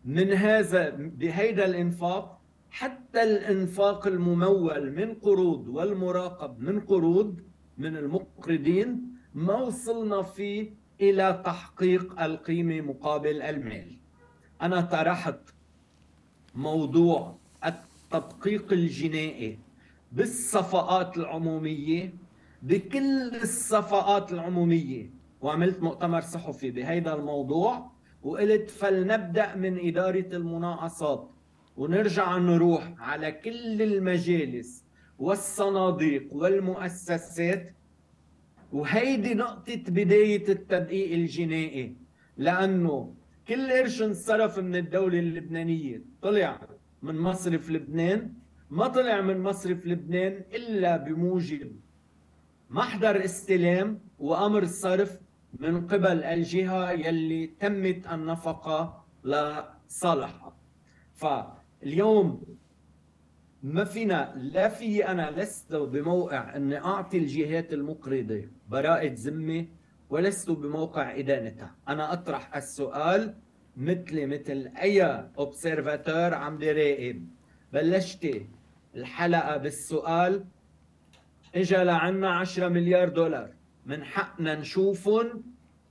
من 0.04 0.32
هذا 0.32 0.90
بهيدا 0.90 1.64
الإنفاق 1.64 2.40
حتى 2.70 3.22
الإنفاق 3.22 4.06
الممول 4.06 4.92
من 4.92 5.14
قروض 5.14 5.68
والمراقب 5.68 6.60
من 6.60 6.80
قروض 6.80 7.40
من 7.78 7.96
المقرضين 7.96 9.02
ما 9.34 9.54
وصلنا 9.54 10.22
فيه 10.22 10.70
إلى 11.00 11.42
تحقيق 11.44 12.22
القيمة 12.22 12.80
مقابل 12.80 13.42
المال. 13.42 13.96
أنا 14.62 14.80
طرحت 14.80 15.40
موضوع 16.54 17.36
التدقيق 17.66 18.72
الجنائي 18.72 19.58
بالصفقات 20.12 21.16
العمومية 21.16 22.14
بكل 22.62 23.34
الصفقات 23.42 24.32
العمومية 24.32 25.10
وعملت 25.40 25.82
مؤتمر 25.82 26.20
صحفي 26.20 26.70
بهيدا 26.70 27.14
الموضوع. 27.14 27.93
وقلت 28.24 28.70
فلنبدأ 28.70 29.54
من 29.56 29.86
إدارة 29.88 30.28
المناقصات 30.32 31.30
ونرجع 31.76 32.38
نروح 32.38 32.94
على 32.98 33.32
كل 33.32 33.82
المجالس 33.82 34.84
والصناديق 35.18 36.28
والمؤسسات. 36.32 37.74
وهيدي 38.72 39.34
نقطة 39.34 39.82
بداية 39.88 40.48
التدقيق 40.48 41.12
الجنائي 41.12 41.96
لأنه 42.36 43.14
كل 43.48 43.72
قرش 43.72 44.02
انصرف 44.02 44.58
من 44.58 44.76
الدولة 44.76 45.18
اللبنانية. 45.18 46.02
طلع 46.22 46.60
من 47.02 47.18
مصرف 47.18 47.70
لبنان 47.70 48.32
ما 48.70 48.86
طلع 48.86 49.20
من 49.20 49.40
مصرف 49.40 49.86
لبنان 49.86 50.44
إلا 50.54 50.96
بموجب 50.96 51.72
محضر 52.70 53.24
استلام 53.24 54.00
وأمر 54.18 54.64
صرف 54.64 55.18
من 55.58 55.86
قبل 55.86 56.24
الجهة 56.24 56.90
يلي 56.92 57.46
تمت 57.46 58.06
النفقة 58.12 59.04
لصالحها 59.24 60.56
فاليوم 61.14 62.42
ما 63.62 63.84
فينا 63.84 64.32
لا 64.36 64.68
في 64.68 65.08
أنا 65.08 65.30
لست 65.30 65.74
بموقع 65.74 66.56
إني 66.56 66.78
أعطي 66.78 67.18
الجهات 67.18 67.72
المقرضة 67.72 68.42
براءة 68.68 69.12
ذمة 69.14 69.66
ولست 70.10 70.50
بموقع 70.50 71.18
إدانتها. 71.18 71.74
أنا 71.88 72.12
أطرح 72.12 72.56
السؤال 72.56 73.34
مثلي 73.76 74.26
مثل 74.26 74.70
أي 74.82 75.02
اوبسيرفاتور 75.38 76.34
عم 76.34 76.58
بيراقب 76.58 77.28
بلشتي 77.72 78.46
الحلقة 78.96 79.56
بالسؤال 79.56 80.44
اجى 81.54 81.76
لعنا 81.76 82.30
10 82.30 82.68
مليار 82.68 83.08
دولار. 83.08 83.50
من 83.86 84.04
حقنا 84.04 84.54
نشوفهم 84.54 85.42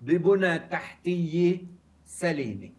ببنى 0.02 0.60
تحتيه 0.60 1.58
سليمة. 2.06 2.70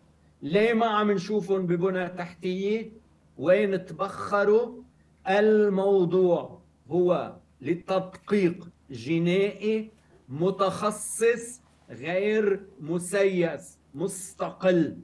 ليه 0.43 0.73
ما 0.75 0.87
عم 0.87 1.11
نشوفهم 1.11 1.67
ببنى 1.67 2.09
تحتيه 2.09 2.91
وين 3.39 3.87
تبخروا؟ 3.87 4.83
الموضوع 5.29 6.59
هو 6.91 7.37
لتدقيق 7.61 8.69
جنائي 8.91 9.91
متخصص 10.29 11.61
غير 11.91 12.61
مسيس 12.81 13.79
مستقل. 13.95 14.97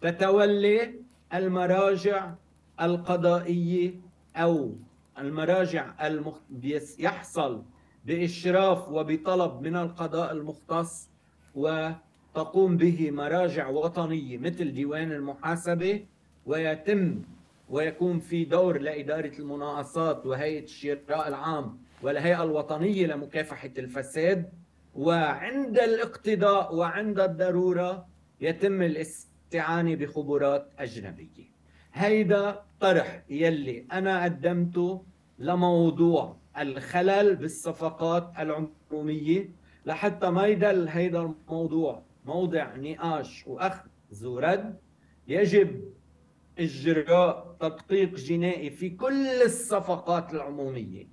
تتولي 0.00 0.94
المراجع 1.34 2.34
القضائية 2.80 3.94
أو 4.36 4.74
المراجع 5.18 6.06
المخ... 6.06 6.38
يحصل 6.98 7.62
بإشراف 8.04 8.88
وبطلب 8.88 9.62
من 9.62 9.76
القضاء 9.76 10.32
المختص 10.32 11.08
وتقوم 11.54 12.76
به 12.76 13.10
مراجع 13.10 13.68
وطنية 13.68 14.38
مثل 14.38 14.72
ديوان 14.72 15.12
المحاسبة 15.12 16.04
ويتم 16.46 17.22
ويكون 17.68 18.18
في 18.18 18.44
دور 18.44 18.78
لإدارة 18.78 19.32
المناقصات 19.38 20.26
وهيئة 20.26 20.64
الشراء 20.64 21.28
العام 21.28 21.78
والهيئة 22.02 22.42
الوطنية 22.42 23.06
لمكافحة 23.06 23.70
الفساد. 23.78 24.52
وعند 24.94 25.78
الاقتضاء 25.78 26.74
وعند 26.74 27.20
الضرورة 27.20 28.06
يتم 28.40 28.82
الاستعانة 28.82 29.94
بخبرات 29.94 30.70
أجنبية. 30.78 31.50
هيدا 31.92 32.62
طرح 32.80 33.22
يلي 33.30 33.86
أنا 33.92 34.24
قدمته 34.24 35.02
لموضوع 35.38 36.36
الخلل 36.58 37.36
بالصفقات 37.36 38.32
العمومية 38.38 39.50
لحتى 39.86 40.30
ما 40.30 40.46
يدل 40.46 40.88
هيدا 40.88 41.20
الموضوع. 41.22 42.02
موضع 42.24 42.76
نقاش 42.76 43.46
وأخذ 43.46 43.86
ورد 44.24 44.78
يجب 45.28 45.84
إجراء 46.58 47.56
تدقيق 47.60 48.14
جنائي 48.14 48.70
في 48.70 48.90
كل 48.90 49.26
الصفقات 49.44 50.34
العمومية. 50.34 51.06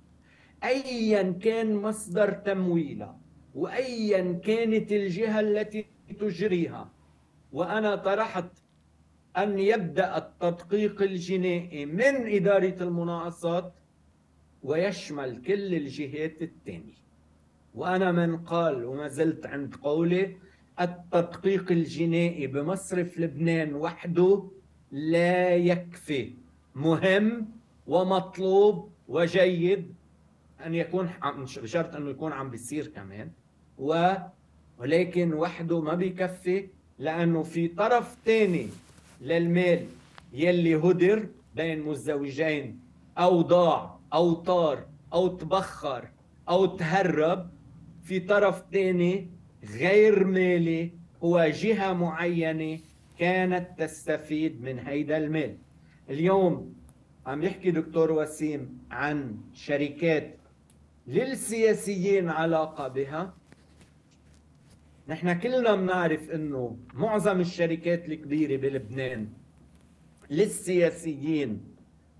أيا 0.64 1.32
كان 1.32 1.76
مصدر 1.76 2.32
تمويلها 2.32 3.18
وايا 3.54 4.32
كانت 4.32 4.92
الجهة 4.92 5.40
التي 5.40 5.86
تجريها. 6.20 6.90
وأنا 7.52 7.96
طرحت 7.96 8.50
أن 9.36 9.58
يبدأ 9.58 10.16
التدقيق 10.16 11.02
الجنائي 11.02 11.86
من 11.86 12.34
إدارة 12.34 12.82
المناقصات 12.82 13.72
ويشمل 14.62 15.42
كل 15.42 15.74
الجهات 15.74 16.42
الثانية 16.42 16.98
وأنا 17.74 18.12
من 18.12 18.36
قال 18.36 18.84
وما 18.84 19.08
زلت 19.08 19.46
عند 19.46 19.74
قولي 19.74 20.36
التدقيق 20.80 21.72
الجنائي 21.72 22.46
بمصرف 22.46 23.18
لبنان 23.18 23.74
وحده 23.74 24.44
لا 24.92 25.54
يكفي. 25.56 26.32
مهم 26.74 27.48
ومطلوب 27.86 28.90
وجيد 29.08 29.94
أن 30.66 30.74
يكون 30.74 31.10
بشرط 31.62 31.96
إنه 31.96 32.10
يكون 32.10 32.32
عم 32.32 32.50
بيصير 32.50 32.86
كمان. 32.86 33.30
و 33.78 34.12
ولكن 34.78 35.32
وحده 35.32 35.80
ما 35.80 35.94
بيكفي 35.94 36.68
لأنه 36.98 37.42
في 37.42 37.68
طرف 37.68 38.16
ثاني 38.24 38.68
للمال 39.20 39.86
يلي 40.32 40.74
هدر 40.76 41.28
بين 41.56 41.82
مزدوجين 41.82 42.80
أو 43.18 43.42
ضاع 43.42 43.97
أو 44.12 44.32
طار 44.32 44.86
أو 45.12 45.28
تبخر 45.28 46.08
أو 46.48 46.66
تهرب 46.66 47.50
في 48.02 48.20
طرف 48.20 48.62
ثاني 48.72 49.30
غير 49.64 50.24
مالي 50.24 50.92
هو 51.22 51.44
جهة 51.54 51.92
معينة 51.92 52.80
كانت 53.18 53.78
تستفيد 53.78 54.62
من 54.62 54.78
هيدا 54.78 55.16
المال. 55.16 55.56
اليوم 56.10 56.74
عم 57.26 57.42
يحكي 57.42 57.70
دكتور 57.70 58.12
وسيم 58.12 58.78
عن 58.90 59.36
شركات 59.54 60.36
للسياسيين 61.06 62.28
علاقة 62.28 62.88
بها. 62.88 63.34
نحن 65.08 65.32
كلنا 65.38 65.74
بنعرف 65.76 66.30
إنه 66.30 66.76
معظم 66.94 67.40
الشركات 67.40 68.08
الكبيرة 68.08 68.56
بلبنان 68.56 69.28
للسياسيين 70.30 71.60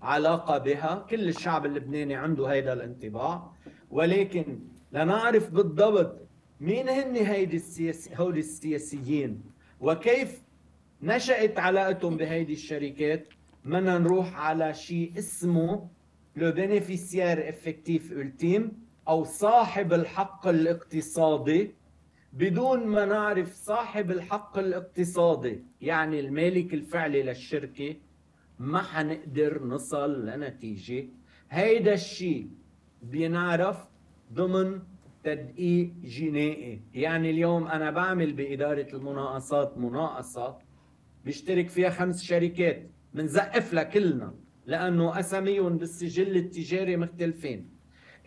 علاقة 0.01 0.57
بها. 0.57 1.05
كل 1.09 1.29
الشعب 1.29 1.65
اللبناني 1.65 2.15
عنده 2.15 2.47
هيدا 2.47 2.73
الانطباع. 2.73 3.51
ولكن 3.91 4.59
لنعرف 4.91 5.49
بالضبط 5.49 6.17
مين 6.61 6.89
هن 6.89 7.15
هيدي 7.15 7.55
السياسي 7.55 8.15
السياسيين. 8.19 9.41
وكيف 9.81 10.41
نشأت 11.01 11.59
علاقتهم 11.59 12.17
بهيدي 12.17 12.53
الشركات. 12.53 13.27
بدنا 13.65 13.97
نروح 13.97 14.39
على 14.39 14.73
شيء 14.73 15.11
اسمه 15.17 15.87
le 16.35 16.51
bénéficiaire 16.51 17.49
effectif 17.49 18.13
ultime 18.13 18.63
أو 19.07 19.23
صاحب 19.23 19.93
الحق 19.93 20.47
الاقتصادي. 20.47 21.71
بدون 22.33 22.87
ما 22.87 23.05
نعرف 23.05 23.53
صاحب 23.53 24.11
الحق 24.11 24.57
الاقتصادي 24.57 25.63
يعني 25.81 26.19
المالك 26.19 26.73
الفعلي 26.73 27.23
للشركة 27.23 27.95
ما 28.59 28.81
حنقدر 28.81 29.63
نصل 29.63 30.25
لنتيجة. 30.25 31.07
هيدا 31.49 31.93
الشيء 31.93 32.49
بينعرف 33.01 33.87
ضمن 34.33 34.81
تدقيق 35.23 35.93
جنائي. 36.03 36.81
يعني 36.93 37.29
اليوم 37.29 37.67
أنا 37.67 37.91
بعمل 37.91 38.33
بإدارة 38.33 38.87
المناقصات 38.93 39.77
مناقصة 39.77 40.57
بيشترك 41.25 41.69
فيها 41.69 41.89
خمس 41.89 42.23
شركات 42.23 42.89
بنزقف 43.13 43.73
لها 43.73 43.83
كلنا 43.83 44.33
لأنه 44.65 45.19
أساميهم 45.19 45.77
بالسجل 45.77 46.35
التجاري 46.37 46.97
مختلفين. 46.97 47.69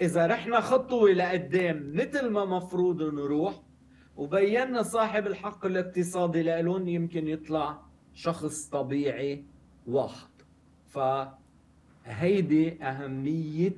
إذا 0.01 0.27
رحنا 0.27 0.61
خطوة 0.61 1.11
لقدام 1.11 1.93
مثل 1.95 2.31
ما 2.31 2.45
مفروض 2.45 3.03
نروح 3.03 3.63
وبينا 4.17 4.83
صاحب 4.83 5.27
الحق 5.27 5.67
الاقتصادي 5.67 6.43
لهم 6.43 6.89
يمكن 6.89 7.29
يطلع 7.29 7.83
شخص 8.13 8.69
طبيعي 8.69 9.45
واحد. 9.87 10.29
فهيدي 10.89 12.83
أهمية 12.83 13.77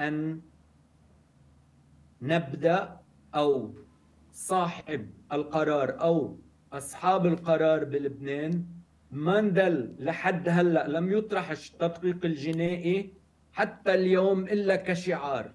أن 0.00 0.40
نبدأ 2.22 3.00
أو 3.34 3.74
صاحب 4.32 5.10
القرار 5.32 6.00
أو 6.00 6.36
أصحاب 6.72 7.26
القرار 7.26 7.84
بلبنان 7.84 8.64
ما 9.12 9.40
ندل 9.40 9.94
لحد 9.98 10.48
هلأ 10.48 10.88
لم 10.88 11.12
يطرح 11.12 11.50
التدقيق 11.50 12.24
الجنائي 12.24 13.12
حتى 13.52 13.94
اليوم 13.94 14.44
إلا 14.44 14.76
كشعار. 14.76 15.52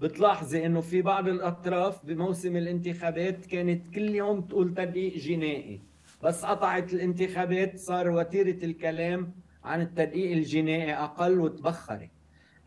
بتلاحظي 0.00 0.66
إنه 0.66 0.80
في 0.80 1.02
بعض 1.02 1.28
الأطراف 1.28 2.06
بموسم 2.06 2.56
الانتخابات 2.56 3.46
كانت 3.46 3.94
كل 3.94 4.14
يوم 4.14 4.40
تقول 4.40 4.74
تدقيق 4.74 5.16
جنائي. 5.16 5.80
بس 6.22 6.44
قطعت 6.44 6.94
الانتخابات 6.94 7.78
صار 7.78 8.10
وتيرة 8.10 8.64
الكلام 8.64 9.34
عن 9.64 9.80
التدقيق 9.80 10.32
الجنائي 10.32 10.94
أقل 10.94 11.40
وتبخرت. 11.40 12.10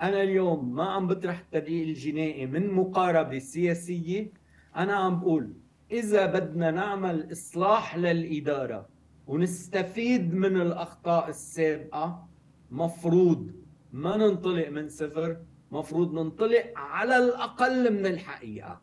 أنا 0.02 0.24
اليوم 0.24 0.76
ما 0.76 0.84
عم 0.84 1.08
بطرح 1.08 1.40
التدقيق 1.40 1.88
الجنائي 1.88 2.46
من 2.46 2.72
مقاربة 2.72 3.40
سياسية. 3.40 4.32
أنا 4.76 4.94
عم 4.96 5.20
بقول 5.20 5.54
إذا 5.92 6.26
بدنا 6.26 6.72
نعمل 6.72 7.32
إصلاح 7.32 7.98
للإدارة 7.98 8.90
ونستفيد 9.28 10.34
من 10.34 10.62
الأخطاء 10.62 11.30
السابقة 11.30 12.28
مفروض 12.72 13.52
ما 13.94 14.18
ننطلق 14.18 14.70
من 14.70 14.90
صفر 14.90 15.38
مفروض 15.72 16.14
ننطلق 16.14 16.74
على 16.76 17.18
الأقل 17.18 17.94
من 17.94 18.06
الحقيقة 18.06 18.82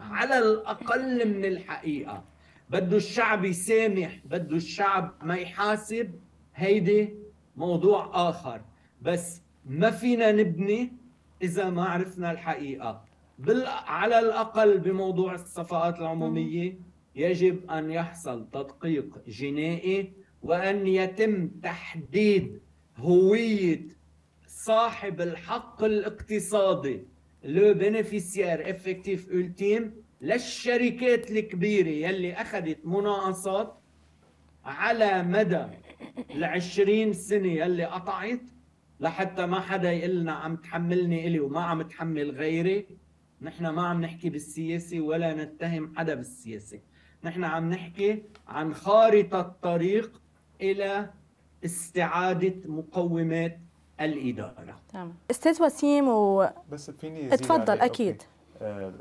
على 0.00 0.38
الأقل 0.38 1.28
من 1.28 1.44
الحقيقة. 1.44 2.24
بده 2.70 2.96
الشعب 2.96 3.44
يسامح 3.44 4.20
بده 4.24 4.56
الشعب 4.56 5.14
ما 5.22 5.34
يحاسب. 5.36 6.10
هيدي 6.54 7.14
موضوع 7.56 8.28
آخر. 8.28 8.60
بس 9.02 9.42
ما 9.66 9.90
فينا 9.90 10.32
نبني 10.32 10.92
إذا 11.42 11.70
ما 11.70 11.84
عرفنا 11.84 12.30
الحقيقة. 12.30 13.04
بال... 13.38 13.66
على 13.66 14.18
الأقل 14.18 14.78
بموضوع 14.78 15.34
الصفقات 15.34 15.98
العمومية 16.00 16.78
يجب 17.16 17.70
أن 17.70 17.90
يحصل 17.90 18.46
تدقيق 18.52 19.18
جنائي 19.28 20.12
وأن 20.42 20.86
يتم 20.86 21.48
تحديد 21.48 22.60
هوية 22.96 23.80
صاحب 24.46 25.20
الحق 25.20 25.84
الاقتصادي 25.84 27.04
le 27.44 27.74
bénéficiaire 27.74 28.70
effectif 28.70 29.28
ultime 29.28 29.84
للشركات 30.20 31.30
الكبيرة 31.30 31.88
يلي 31.88 32.32
أخذت 32.32 32.78
مناقصات 32.84 33.74
على 34.64 35.22
مدى 35.22 35.66
العشرين 36.30 37.12
سنة 37.12 37.52
يلي 37.52 37.84
قطعت 37.84 38.40
لحتى 39.00 39.46
ما 39.46 39.60
حدا 39.60 39.92
يقول 39.92 40.20
لنا 40.20 40.32
عم 40.32 40.56
تحملني 40.56 41.26
إلي 41.26 41.40
وما 41.40 41.60
عم 41.60 41.82
تحمل 41.82 42.30
غيري. 42.30 42.86
نحن 43.42 43.66
ما 43.66 43.86
عم 43.86 44.00
نحكي 44.00 44.30
بالسياسة 44.30 45.00
ولا 45.00 45.34
نتهم 45.34 45.96
حدا 45.96 46.14
بالسياسة. 46.14 46.80
نحن 47.24 47.44
عم 47.44 47.70
نحكي 47.70 48.22
عن 48.48 48.74
خارطة 48.74 49.56
طريق 49.62 50.20
إلى 50.60 51.10
استعادة 51.64 52.54
مقومات 52.64 53.58
الإدارة. 54.00 54.80
تمام. 54.92 55.14
أستاذ 55.30 55.62
وسيم 55.62 56.08
و 56.08 56.48
بس 56.70 56.90
فيني 56.90 57.34
اتفضل. 57.34 57.80
أكيد. 57.80 58.22
أوكي. 58.62 58.92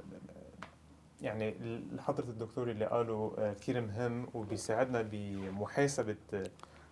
آه، 1.22 1.26
يعني 1.26 1.56
حضرة 2.00 2.26
الدكتور 2.30 2.70
اللي 2.72 2.86
قاله 2.86 3.36
آه، 3.38 3.54
كثير 3.54 3.82
مهم 3.82 4.28
وبيساعدنا 4.34 5.02
بمحاسبة 5.12 6.16
آه، 6.34 6.44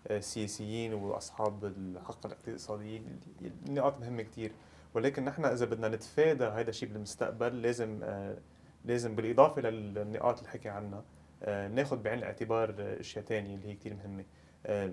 السياسيين 0.09 0.93
وأصحاب 0.93 1.65
الحق 1.65 2.25
الاقتصادي 2.25 3.01
النقاط 3.67 3.99
مهمة 3.99 4.23
كثير 4.23 4.51
ولكن 4.93 5.25
نحن 5.25 5.45
إذا 5.45 5.65
بدنا 5.65 5.87
نتفادى 5.87 6.43
هذا 6.43 6.69
الشيء 6.69 6.89
بالمستقبل 6.89 7.61
لازم 7.61 7.99
آه، 8.03 8.37
لازم 8.85 9.15
بالإضافة 9.15 9.61
للنقاط 9.61 10.37
اللي 10.37 10.49
حكي 10.49 10.69
عنها 10.69 11.03
آه، 11.43 11.67
ناخذ 11.67 11.97
بعين 12.01 12.19
الاعتبار 12.19 12.75
آه، 12.79 12.99
أشياء 12.99 13.25
ثانية 13.25 13.55
اللي 13.55 13.67
هي 13.67 13.75
كثير 13.75 13.93
مهمة. 13.93 14.25
آه، 14.65 14.91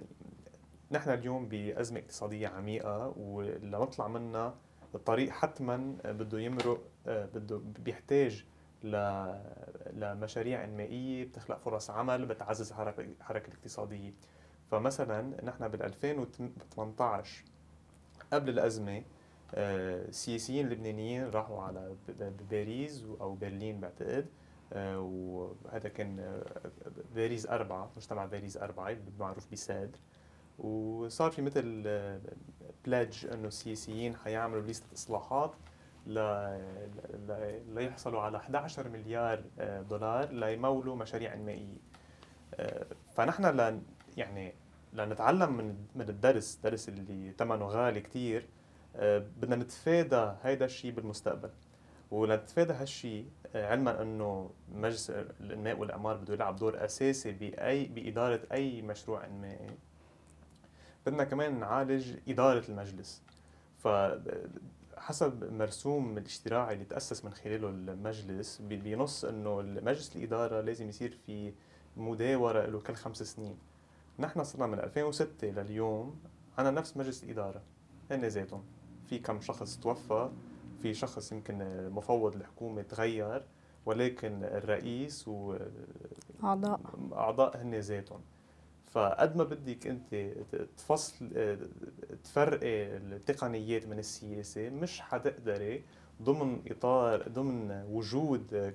نحن 0.90 1.10
اليوم 1.10 1.48
بأزمة 1.48 1.98
اقتصادية 2.00 2.48
عميقة 2.48 3.08
ولنطلع 3.18 4.08
منها 4.08 4.54
الطريق 4.94 5.30
حتما 5.30 5.96
بده 6.04 6.40
يمرق 6.40 6.80
آه، 7.06 7.26
بده 7.34 7.60
بيحتاج 7.84 8.44
لمشاريع 9.92 10.64
انمائيه 10.64 11.24
بتخلق 11.24 11.58
فرص 11.58 11.90
عمل 11.90 12.26
بتعزز 12.26 12.70
الحركه 12.70 13.00
الحركه 13.00 13.48
الاقتصادية 13.48 14.12
فمثلا 14.70 15.44
نحن 15.44 15.68
بال 15.68 15.82
2018 15.82 17.44
قبل 18.32 18.50
الأزمة 18.50 19.02
آه، 19.54 20.08
السياسيين 20.08 20.66
اللبنانيين 20.66 21.30
راحوا 21.30 21.62
على 21.62 21.96
باريس 22.50 23.04
أو 23.20 23.34
برلين 23.34 23.80
بعتقد 23.80 24.26
آه، 24.72 25.00
وهذا 25.00 25.88
كان 25.88 26.20
آه، 26.20 26.44
باريس 27.14 27.46
أربعة 27.46 27.90
مجتمع 27.96 28.26
باريس 28.26 28.56
أربعة 28.56 28.90
المعروف 28.90 29.52
بساد 29.52 29.96
وصار 30.58 31.30
في 31.30 31.42
مثل 31.42 31.62
بلاج 32.84 33.26
إنه 33.32 33.48
السياسيين 33.48 34.16
حيعملوا 34.16 34.62
ليست 34.62 34.84
إصلاحات. 34.92 35.54
ليحصلوا 37.66 38.20
على 38.20 38.36
11 38.36 38.88
مليار 38.88 39.44
آه، 39.58 39.82
دولار 39.82 40.32
ليمولوا 40.32 40.96
مشاريع 40.96 41.34
انمائيه 41.34 41.76
آه، 42.54 42.86
فنحن 43.14 43.44
لن 43.44 43.82
يعني 44.16 44.54
لنتعلم 44.92 45.56
من 45.56 45.76
من 45.94 46.08
الدرس 46.08 46.58
درس 46.64 46.88
اللي 46.88 47.32
ثمنه 47.38 47.64
غالي 47.64 48.00
كثير 48.00 48.46
بدنا 49.00 49.56
نتفادى 49.56 50.32
هيدا 50.42 50.64
الشيء 50.64 50.92
بالمستقبل. 50.92 51.50
ولنتفادى 52.12 52.72
هالشيء 52.72 53.26
آه، 53.54 53.70
علما 53.70 54.02
أنه 54.02 54.50
مجلس 54.68 55.10
الأنماء 55.10 55.78
والأعمار 55.78 56.16
بده 56.16 56.34
يلعب 56.34 56.56
دور 56.56 56.84
أساسي 56.84 57.32
باي 57.32 57.84
بإدارة 57.84 58.40
أي 58.52 58.82
مشروع 58.82 59.26
انمائي 59.26 59.76
بدنا 61.06 61.24
كمان 61.24 61.60
نعالج 61.60 62.16
إدارة 62.28 62.64
المجلس. 62.68 63.22
فحسب 65.06 65.52
مرسوم 65.52 66.18
الاجتراعي 66.18 66.74
اللي 66.74 66.84
تأسس 66.84 67.24
من 67.24 67.30
خلاله 67.34 67.68
المجلس 67.68 68.58
بي- 68.62 68.76
بينص 68.76 69.24
إنه 69.24 69.56
مجلس 69.62 70.16
الإدارة 70.16 70.60
لازم 70.60 70.88
يصير 70.88 71.18
في 71.26 71.52
مداورة 71.96 72.66
له 72.66 72.80
كل 72.80 72.94
خمس 72.94 73.22
سنين. 73.22 73.56
نحن 74.18 74.44
صرنا 74.44 74.66
من 74.66 74.78
2006 74.80 75.46
لليوم 75.50 76.20
عنا 76.58 76.70
نفس 76.70 76.96
مجلس 76.96 77.24
الإدارة 77.24 77.62
هن 78.10 78.24
ذاتهم. 78.24 78.62
في 79.06 79.18
كم 79.18 79.40
شخص 79.40 79.78
توفى 79.78 80.30
في 80.82 80.94
شخص 80.94 81.32
يمكن 81.32 81.88
مفوض 81.90 82.36
الحكومة 82.36 82.82
تغير 82.82 83.42
ولكن 83.86 84.44
الرئيس 84.44 85.28
و 85.28 85.56
أعضاء. 86.44 86.80
أعضاء 87.12 87.62
هن 87.62 87.74
ذاتهم. 87.74 88.20
فقد 88.92 89.36
ما 89.36 89.44
بدك 89.44 89.86
انت 89.86 90.14
تفصل 90.76 91.28
تفرقي 92.24 92.96
التقنيات 92.96 93.86
من 93.86 93.98
السياسة 93.98 94.68
مش 94.70 95.00
حتقدري 95.00 95.84
ضمن 96.22 96.62
إطار 96.70 97.28
ضمن 97.28 97.84
وجود 97.90 98.72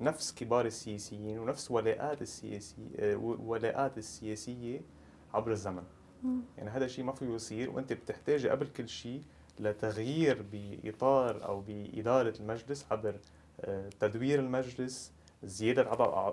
نفس 0.00 0.34
كبار 0.34 0.66
السياسيين 0.66 1.38
ونفس 1.38 1.70
ولاءات 1.70 2.22
السياسية 2.22 3.16
ولاءات 3.22 3.98
السياسية 3.98 4.80
عبر 5.34 5.52
الزمن. 5.52 5.82
يعني 6.58 6.70
هذا 6.70 6.84
الشيء 6.84 7.04
ما 7.04 7.12
فيه 7.12 7.26
يصير 7.26 7.70
وأنت 7.70 7.92
بتحتاجي 7.92 8.48
قبل 8.48 8.66
كل 8.66 8.88
شيء 8.88 9.22
لتغيير 9.60 10.44
بإطار 10.52 11.44
أو 11.44 11.60
بإدارة 11.60 12.34
المجلس 12.40 12.86
عبر 12.90 13.14
آه، 13.60 13.88
تدوير 14.00 14.38
المجلس 14.40 15.12
زيادة 15.44 15.88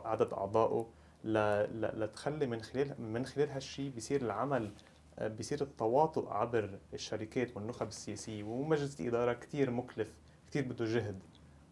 عدد 0.06 0.34
أعضائه 0.34 0.88
لتخلي 1.24 2.46
من 2.48 2.62
خلال 2.62 3.02
من 3.02 3.26
خلال 3.26 3.50
هالشيء 3.50 3.92
بيصير 3.92 4.22
العمل 4.22 4.72
آه، 5.20 5.28
بيصير 5.28 5.62
التواطؤ 5.62 6.30
عبر 6.30 6.80
الشركات 6.94 7.58
والنخب 7.58 7.88
السياسية. 7.88 8.44
ومجلس 8.44 9.02
الإدارة 9.02 9.34
كثير 9.34 9.72
مكلف 9.72 10.14
كثير 10.50 10.64
بده 10.64 10.86
جهد 10.86 11.20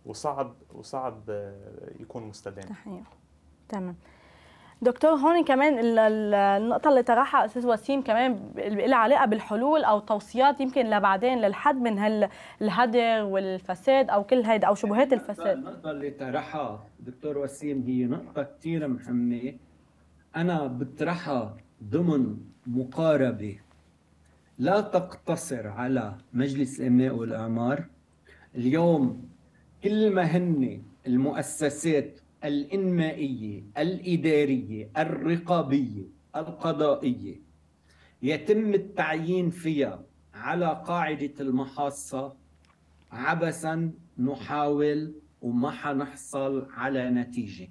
وصعب 0.05 0.55
وصعب 0.73 1.23
آه، 1.29 1.91
يكون 1.99 2.23
مستدام. 2.23 2.65
تمام. 3.69 3.95
دكتور 4.81 5.11
هون 5.11 5.43
كمان 5.43 5.79
النقطة 5.79 6.89
اللي 6.89 7.03
طرحها 7.03 7.45
أستاذ 7.45 7.67
وسيم 7.67 8.01
كمان 8.01 8.51
لها 8.57 8.97
علاقة 8.97 9.25
بالحلول 9.25 9.83
أو 9.83 9.99
توصيات 9.99 10.61
يمكن 10.61 10.85
لبعدين 10.89 11.41
للحد 11.41 11.75
من 11.75 11.99
هالهدر 11.99 13.23
والفساد 13.23 14.09
أو 14.09 14.23
كل 14.23 14.41
هيدا 14.41 14.67
أو 14.67 14.75
شبهات 14.75 15.13
الفساد. 15.13 15.57
النقطة 15.57 15.91
اللي 15.91 16.09
طرحها 16.09 16.85
دكتور 16.99 17.37
وسيم 17.37 17.83
هي 17.87 18.05
نقطة 18.05 18.43
كثير 18.43 18.87
مهمة. 18.87 19.53
أنا 20.35 20.67
بطرحها 20.67 21.57
ضمن 21.83 22.37
مقاربة. 22.67 23.59
لا 24.59 24.81
تقتصر 24.81 25.67
على 25.67 26.15
مجلس 26.33 26.79
الإنماء 26.79 27.15
والإعمار. 27.15 27.85
اليوم 28.55 29.29
كل 29.83 30.13
ما 30.13 30.21
هن 30.21 30.81
المؤسسات 31.07 32.19
الإنمائية 32.45 33.63
الإدارية 33.77 34.89
الرقابية 34.97 36.03
القضائية. 36.35 37.41
يتم 38.21 38.73
التعيين 38.73 39.49
فيها 39.49 40.03
على 40.33 40.83
قاعدة 40.87 41.33
المحاصة 41.39 42.33
عبثا 43.11 43.91
نحاول 44.19 45.13
وما 45.41 45.71
حنحصل 45.71 46.67
على 46.73 47.09
نتيجة. 47.09 47.69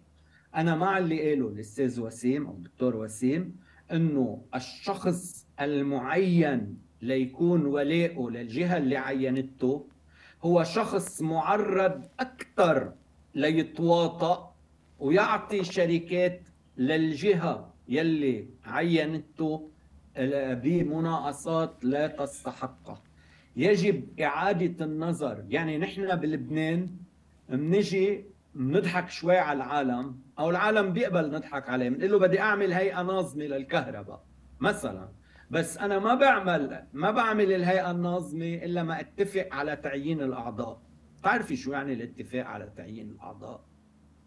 أنا 0.55 0.75
مع 0.77 0.99
اللي 0.99 1.29
قاله 1.31 1.49
الأستاذ 1.49 2.01
وسيم 2.01 2.47
أو 2.47 2.53
الدكتور 2.53 2.97
وسيم 2.97 3.57
أنه 3.93 4.43
الشخص 4.55 5.47
المعين 5.61 6.79
ليكون 7.03 7.66
ولاؤه 7.66 8.31
للجهة 8.31 8.77
اللي 8.77 8.97
عينته 8.97 9.87
هو 10.43 10.64
شخص 10.64 11.22
معرض 11.22 12.05
أكثر 12.20 12.93
ليتواطأ 13.35 14.53
ويعطي 15.05 15.64
شركات 15.64 16.40
للجهة 16.76 17.74
يلي 17.88 18.46
عينته 18.64 19.70
بمناقصات 20.62 21.84
لا 21.84 22.07
تستحقها 22.07 23.02
يجب 23.57 24.20
إعادة 24.20 24.84
النظر. 24.84 25.44
يعني 25.48 25.78
نحن 25.78 26.16
بلبنان 26.16 26.90
بنجي 27.48 28.24
بنضحك 28.55 29.11
شوي 29.11 29.36
على 29.38 29.57
العالم 29.57 30.18
أو 30.38 30.50
العالم 30.50 30.92
بيقبل 30.92 31.30
نضحك 31.30 31.68
عليه 31.68 31.88
بنقول 31.88 32.12
له 32.12 32.18
بدي 32.18 32.40
أعمل 32.40 32.72
هيئة 32.72 33.02
ناظمة 33.02 33.44
للكهرباء 33.44 34.24
مثلا. 34.61 35.09
بس 35.50 35.78
أنا 35.78 35.98
ما 35.98 36.14
بعمل 36.14 36.84
ما 36.92 37.11
بعمل 37.11 37.52
الهيئة 37.52 37.90
الناظمة 37.90 38.55
إلا 38.55 38.82
ما 38.82 39.00
أتفق 39.00 39.48
على 39.52 39.76
تعيين 39.76 40.22
الأعضاء. 40.22 40.80
بتعرفي 41.18 41.57
شو 41.57 41.72
يعني 41.72 41.92
الاتفاق 41.92 42.46
على 42.46 42.72
تعيين 42.76 43.11
الأعضاء؟ 43.11 43.64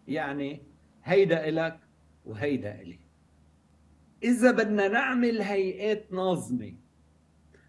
يعني 0.08 0.62
هيدا 1.08 1.48
إلك 1.48 1.80
وهيدا 2.24 2.80
إلي. 2.80 2.98
إذا 4.22 4.50
بدنا 4.50 4.88
نعمل 4.88 5.42
هيئات 5.42 6.12
ناظمة 6.12 6.74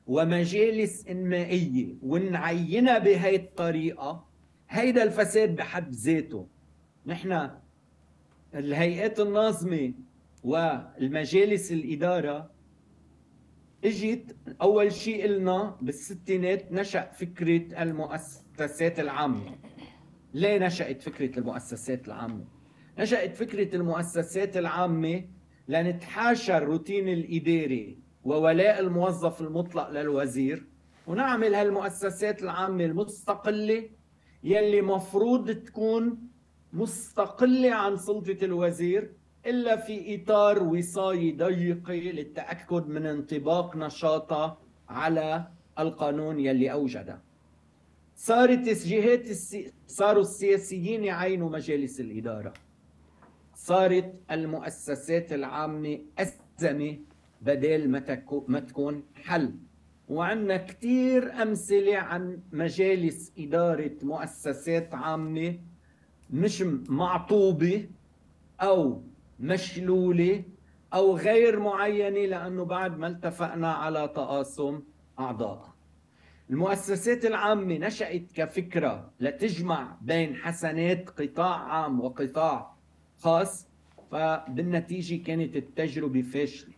ومجالس 0.08 1.08
إنمائية 1.08 1.96
ونعينها 2.02 2.98
بهي 2.98 3.36
الطريقة 3.36 4.28
هيدا 4.70 5.04
الفساد 5.04 5.56
بحد 5.56 5.92
ذاته. 5.92 6.48
نحن 7.06 7.50
الهيئات 8.56 9.20
الناظمة 9.20 9.94
والمجالس 10.44 11.72
الإدارة 11.72 12.52
إجت 13.84 14.36
أول 14.62 14.92
شيء 14.92 15.24
قلنا 15.24 15.78
بالستينات 15.82 16.72
نشأ 16.72 17.12
فكرة 17.12 17.82
المؤسسات 17.84 19.00
العامة. 19.00 19.56
ليه 20.34 20.58
نشأت 20.58 21.02
فكرة 21.02 21.40
المؤسسات 21.40 22.08
العامة؟ 22.08 22.59
نشأت 23.00 23.36
فكرة 23.36 23.76
المؤسسات 23.76 24.58
العامة 24.58 25.24
لنتحاشى 25.68 26.58
الروتين 26.58 27.10
الإداري 27.10 27.97
وولاء 28.24 28.80
الموظف 28.80 29.41
المطلق 29.41 29.89
للوزير 29.89 30.66
ونعمل 31.08 31.56
هالمؤسسات 31.56 32.43
العامة 32.43 32.86
المستقلة 32.86 33.89
يلي 34.43 34.82
مفروض 34.82 35.52
تكون 35.52 36.18
مستقلة 36.74 37.74
عن 37.74 37.97
سلطة 37.97 38.38
الوزير 38.45 39.12
إلا 39.45 39.76
في 39.76 40.16
إطار 40.16 40.64
وصاية 40.64 41.38
ضيقة 41.38 41.93
للتأكد 41.93 42.88
من 42.88 43.06
انطباق 43.06 43.76
نشاطها 43.76 44.58
على 44.89 45.47
القانون 45.80 46.39
يلي 46.39 46.72
أوجده. 46.72 47.22
صارت 48.16 48.68
الجهات 48.68 49.30
السي... 49.30 49.74
صاروا 49.88 50.22
السياسيين 50.22 51.04
يعينوا 51.04 51.50
مجالس 51.50 52.00
الإدارة. 52.00 52.54
صارت 53.60 54.14
المؤسسات 54.32 55.34
العامة 55.34 55.99
أزمة 56.20 56.97
بدل 57.41 57.89
ما, 57.89 57.99
تكو... 57.99 58.45
ما 58.47 58.60
تكون 58.60 59.03
حل. 59.16 59.55
وعندنا 60.10 60.57
كثير 60.57 61.41
أمثلة 61.41 61.97
عن 61.97 62.39
مجالس 62.51 63.32
إدارة 63.38 63.91
مؤسسات 64.03 64.95
عامة 64.95 65.60
مش 66.30 66.62
معطوبة 66.89 67.89
أو 68.62 69.03
مشلولة 69.39 70.43
أو 70.93 71.18
غير 71.18 71.60
معينة 71.60 72.26
لأنه 72.26 72.66
بعد 72.66 72.97
ما 72.97 73.07
التفقنا 73.07 73.72
على 73.74 74.07
تقاسم 74.07 74.82
أعضاء. 75.20 75.70
المؤسسات 76.49 77.26
العامة 77.26 77.78
نشأت 77.78 78.32
كفكرة 78.34 79.12
لتجمع 79.20 79.97
بين 80.01 80.36
حسنات 80.36 81.10
قطاع 81.10 81.55
عام 81.74 81.99
وقطاع 81.99 82.79
خاص 83.20 83.67
فبالنتيجة 84.11 85.24
كانت 85.24 85.55
التجربة 85.55 86.22
فاشلة. 86.22 86.74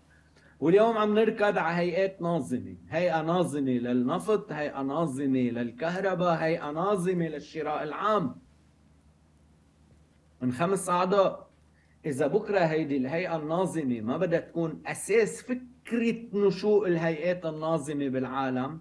واليوم 0.60 0.98
عم 0.98 1.20
نركض 1.20 1.58
على 1.58 1.76
هيئات 1.78 2.22
ناظمة. 2.22 2.76
هيئة 2.90 3.22
ناظمة 3.22 3.72
للنفط 3.72 4.52
هيئة 4.52 4.82
ناظمة 4.82 5.40
للكهرباء 5.40 6.34
هيئة 6.34 6.72
ناظمة 6.72 7.28
للشراء 7.28 7.84
العام. 7.84 8.36
من 10.42 10.52
خمس 10.52 10.90
أعضاء. 10.90 11.48
إذا 12.06 12.28
بكرة 12.28 12.60
هيدي 12.60 12.98
الهيئة 12.98 13.36
الناظمة 13.36 14.02
ما 14.02 14.18
بدها 14.18 14.40
تكون 14.40 14.82
أساس 14.86 15.42
فكرة 15.42 16.18
نشوء 16.34 16.88
الهيئات 16.88 17.46
الناظمة 17.46 18.10
بالعالم 18.10 18.80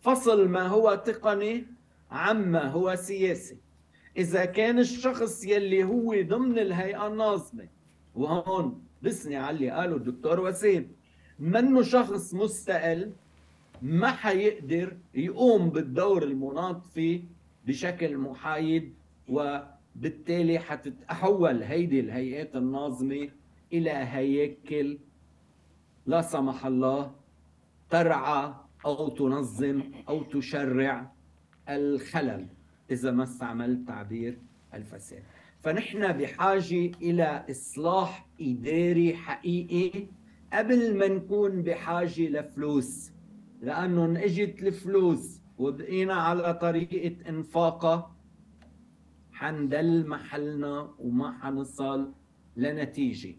فصل 0.00 0.48
ما 0.48 0.66
هو 0.66 0.94
تقني 0.94 1.66
عما 2.10 2.68
هو 2.68 2.96
سياسي. 2.96 3.58
إذا 4.20 4.44
كان 4.44 4.78
الشخص 4.78 5.44
يلي 5.44 5.84
هو 5.84 6.14
ضمن 6.22 6.58
الهيئة 6.58 7.06
الناظمة 7.06 7.68
وهون 8.14 8.82
بسني 9.02 9.36
على 9.36 9.56
اللي 9.56 9.70
قاله 9.70 9.96
الدكتور 9.96 10.40
وسيم 10.40 10.92
منه 11.38 11.82
شخص 11.82 12.34
مستقل 12.34 13.12
ما 13.82 14.10
حيقدر 14.10 14.96
يقوم 15.14 15.70
بالدور 15.70 16.22
المناط 16.22 16.86
فيه 16.86 17.20
بشكل 17.66 18.18
محايد 18.18 18.94
وبالتالي 19.28 20.58
حتتحول 20.58 21.62
هيدي 21.62 22.00
الهيئات 22.00 22.56
الناظمة 22.56 23.28
إلى 23.72 23.90
هياكل 23.90 24.98
لا 26.06 26.22
سمح 26.22 26.66
الله 26.66 27.12
ترعى 27.90 28.54
أو 28.86 29.08
تنظم 29.08 29.82
أو 30.08 30.22
تشرع 30.22 31.12
الخلل. 31.68 32.46
إذا 32.90 33.10
ما 33.10 33.22
استعملت 33.22 33.88
تعبير 33.88 34.38
الفساد. 34.74 35.22
فنحن 35.60 36.12
بحاجة 36.12 36.90
إلى 37.02 37.46
إصلاح 37.50 38.28
إداري 38.40 39.16
حقيقي 39.16 40.06
قبل 40.52 40.98
ما 40.98 41.08
نكون 41.08 41.62
بحاجة 41.62 42.28
لفلوس. 42.28 43.12
لأنه 43.62 44.24
إجت 44.24 44.62
الفلوس 44.62 45.40
وبقينا 45.58 46.14
على 46.14 46.54
طريقة 46.54 47.28
إنفاقها 47.28 48.16
حندل 49.32 50.06
محلنا 50.08 50.94
وما 50.98 51.32
حنصل 51.32 52.12
لنتيجة. 52.56 53.34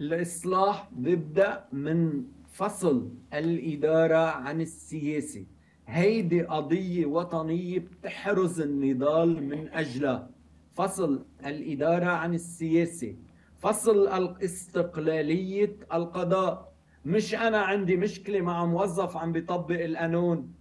الإصلاح 0.00 0.90
بيبدأ 0.92 1.64
من 1.72 2.24
فصل 2.52 3.10
الإدارة 3.34 4.30
عن 4.30 4.60
السياسة. 4.60 5.46
هيدي 5.90 6.42
قضية 6.42 7.06
وطنية 7.06 7.78
بتحرز 7.78 8.60
النضال 8.60 9.42
من 9.48 9.68
أجلها. 9.68 10.30
فصل 10.74 11.24
الإدارة 11.46 12.04
عن 12.06 12.34
السياسة. 12.34 13.14
فصل 13.58 14.08
استقلالية 14.44 15.76
القضاء. 15.94 16.72
مش 17.04 17.34
أنا 17.34 17.58
عندي 17.58 17.96
مشكلة 17.96 18.40
مع 18.40 18.64
موظف 18.66 19.16
عم 19.16 19.32
بيطبق 19.32 19.80
القانون. 19.84 20.52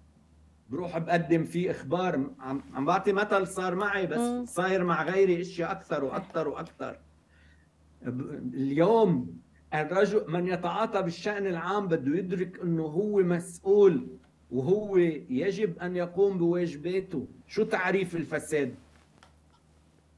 بروح 0.69 0.97
بقدم 0.97 1.43
فيه 1.43 1.71
إخبار. 1.71 2.30
عم 2.39 2.61
عم 2.73 2.86
بعطي 2.86 3.13
مثل 3.13 3.47
صار 3.47 3.75
معي 3.75 4.05
بس. 4.07 4.19
صاير 4.49 4.84
مع 4.84 5.03
غيري 5.03 5.41
إشياء 5.41 5.71
أكثر 5.71 6.03
وأكثر 6.03 6.47
وأكثر. 6.47 6.99
ب- 8.01 8.53
اليوم 8.53 9.38
الرجل 9.73 10.25
من 10.27 10.47
يتعاطى 10.47 11.01
بالشأن 11.01 11.47
العام 11.47 11.88
بده 11.88 12.17
يدرك 12.17 12.59
إنه 12.63 12.84
هو 12.84 13.17
مسؤول. 13.23 14.07
وهو 14.51 14.97
يجب 15.29 15.79
أن 15.79 15.95
يقوم 15.95 16.37
بواجباته 16.37 17.27
شو 17.47 17.63
تعريف 17.63 18.15
الفساد؟ 18.15 18.75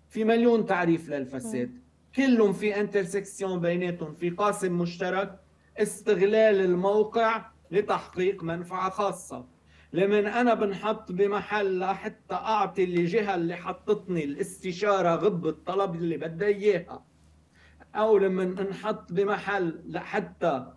في 0.09 0.23
مليون 0.23 0.65
تعريف 0.65 1.09
للفساد. 1.09 1.71
كلهم 2.15 2.53
في 2.53 2.79
انترسكسيون 2.79 3.59
بيناتهم 3.59 4.13
في 4.13 4.29
قاسم 4.29 4.77
مشترك 4.77 5.39
استغلال 5.77 6.55
الموقع 6.65 7.45
لتحقيق 7.71 8.43
منفعة 8.43 8.89
خاصة. 8.89 9.45
لمن 9.93 10.27
أنا 10.27 10.53
بنحط 10.53 11.11
بمحل 11.11 11.79
لحتى 11.79 12.33
أعطي 12.33 12.83
الجهة 12.83 13.35
اللي 13.35 13.55
حطتني 13.55 14.23
الاستشارة 14.23 15.15
غب 15.15 15.47
الطلب 15.47 15.95
اللي 15.95 16.17
بدها 16.17 16.47
إياها. 16.47 17.03
أو 17.95 18.17
لما 18.17 18.43
انحط 18.43 19.13
بمحل 19.13 19.81
لحتى 19.85 20.73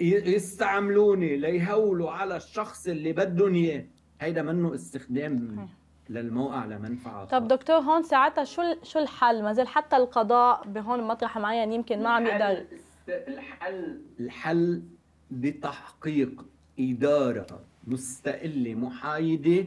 يستعملوني 0.00 1.36
ليهولوا 1.36 2.10
على 2.10 2.36
الشخص 2.36 2.86
اللي 2.88 3.12
بدهم 3.12 3.54
إياه. 3.54 3.84
هيدا 4.20 4.42
منه 4.42 4.74
استخدام 4.74 5.68
للموقع 6.10 6.64
لمنفعة. 6.64 7.24
طب 7.24 7.48
دكتور 7.48 7.76
هون 7.76 8.02
ساعتها 8.02 8.44
شو 8.44 8.62
ال- 8.62 8.86
شو 8.86 8.98
الحل؟ 8.98 9.42
ما 9.42 9.52
زال 9.52 9.68
حتى 9.68 9.96
القضاء 9.96 10.68
بهون 10.68 11.02
مطرح 11.02 11.38
معين 11.38 11.72
يمكن 11.72 12.02
ما 12.02 12.08
عم 12.08 12.26
يقدر. 12.26 12.64
الحل. 13.08 14.00
الحل 14.20 14.82
بتحقيق 15.30 16.44
إدارة 16.80 17.60
مستقلة 17.86 18.74
محايدة 18.74 19.66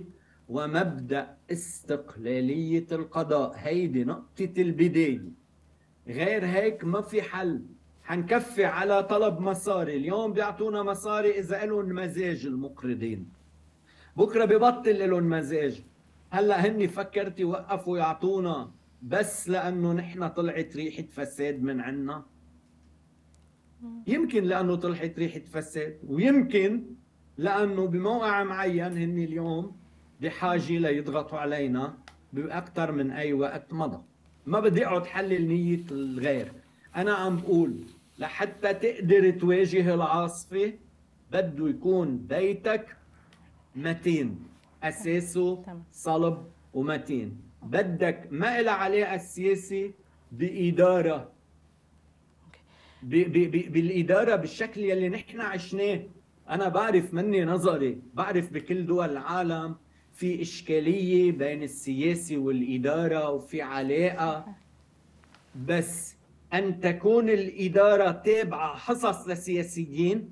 ومبدأ 0.50 1.38
استقلالية 1.52 2.88
القضاء. 2.92 3.54
هيدي 3.56 4.04
نقطة 4.04 4.54
البداية. 4.58 5.22
غير 6.08 6.46
هيك 6.46 6.84
ما 6.84 7.02
في 7.02 7.22
حل. 7.22 7.62
حنكفي 8.04 8.66
على 8.66 9.04
طلب 9.04 9.40
مصاري. 9.40 9.98
اليوم 9.98 10.34
بيعطونا 10.34 10.84
مصاري 10.84 11.40
إذا 11.40 11.66
لهم 11.66 11.96
مزاج 11.96 12.46
المقرضين. 12.46 13.30
بكرة 14.18 14.46
ببطل 14.46 15.10
لهم 15.10 15.30
مزاج. 15.30 15.82
هلأ 16.30 16.66
هني 16.66 16.88
فكرتي 16.88 17.44
وقفوا 17.44 17.98
يعطونا 17.98 18.72
بس 19.02 19.50
لأنه 19.50 19.94
نحن 19.94 20.28
طلعت 20.28 20.76
ريحة 20.76 21.04
فساد 21.04 21.64
من 21.64 21.82
عنا. 21.82 22.24
يمكن 24.08 24.44
لأنه 24.44 24.76
طلعت 24.76 25.20
ريحة 25.20 25.40
فساد 25.40 26.00
ويمكن 26.08 26.84
لأنه 27.38 27.88
بموقع 27.88 28.44
معين 28.44 28.98
هن 28.98 29.18
اليوم 29.18 29.76
بحاجة 30.22 30.78
ليضغطوا 30.78 31.40
علينا 31.40 31.98
باكثر 32.34 32.92
من 32.92 33.12
أي 33.12 33.34
وقت 33.34 33.74
مضى. 33.74 34.02
ما 34.46 34.60
بدي 34.60 34.86
أقعد 34.86 35.06
حلل 35.06 35.48
نية 35.48 35.86
الغير. 35.92 36.52
أنا 36.96 37.14
عم 37.14 37.38
بقول 37.38 37.84
لحتى 38.20 38.74
تقدر 38.74 39.30
تواجه 39.30 39.94
العاصفة 39.94 40.74
بده 41.32 41.70
يكون 41.70 42.18
بيتك 42.18 42.98
متين. 43.76 44.40
تمام. 44.82 45.84
صلب 45.92 46.46
ومتين. 46.74 47.42
بدك 47.64 48.28
ما 48.32 48.60
إلها 48.60 48.74
علاقه 48.74 49.16
السياسي 49.16 49.94
بإدارة. 50.32 51.32
ب 53.04 53.16
ب 53.16 53.52
ب 53.52 53.72
بالإدارة 53.74 54.36
بالشكل 54.36 54.82
يلي 54.82 55.10
نحن 55.10 55.42
عشناه. 55.42 56.02
أنا 56.50 56.70
بعرف 56.70 57.14
مني 57.14 57.46
نظري. 57.46 58.02
بعرف 58.14 58.54
بكل 58.54 58.86
دول 58.86 59.10
العالم 59.10 59.76
في 60.14 60.42
إشكالية 60.42 61.32
بين 61.32 61.64
السياسة 61.64 62.38
والإدارة 62.38 63.30
وفي 63.30 63.62
علاقة. 63.62 64.46
بس 65.56 66.13
أن 66.54 66.80
تكون 66.80 67.30
الإدارة 67.30 68.12
تابعة 68.12 68.76
حصص 68.76 69.28
لسياسيين. 69.28 70.30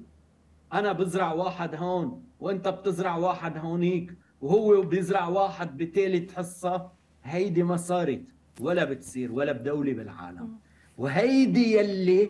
أنا 0.73 0.91
بزرع 0.91 1.33
واحد 1.33 1.75
هون 1.75 2.23
وأنت 2.39 2.67
بتزرع 2.67 3.15
واحد 3.15 3.57
هونيك 3.57 4.13
وهو 4.41 4.81
بيزرع 4.81 5.27
واحد 5.27 5.77
بثالث 5.77 6.35
حصة. 6.35 6.91
هيدي 7.23 7.63
ما 7.63 7.77
صارت 7.77 8.21
ولا 8.59 8.83
بتصير 8.83 9.31
ولا 9.31 9.51
بدولة 9.51 9.93
بالعالم. 9.93 10.55
وهيدي 10.97 11.77
يلي 11.77 12.29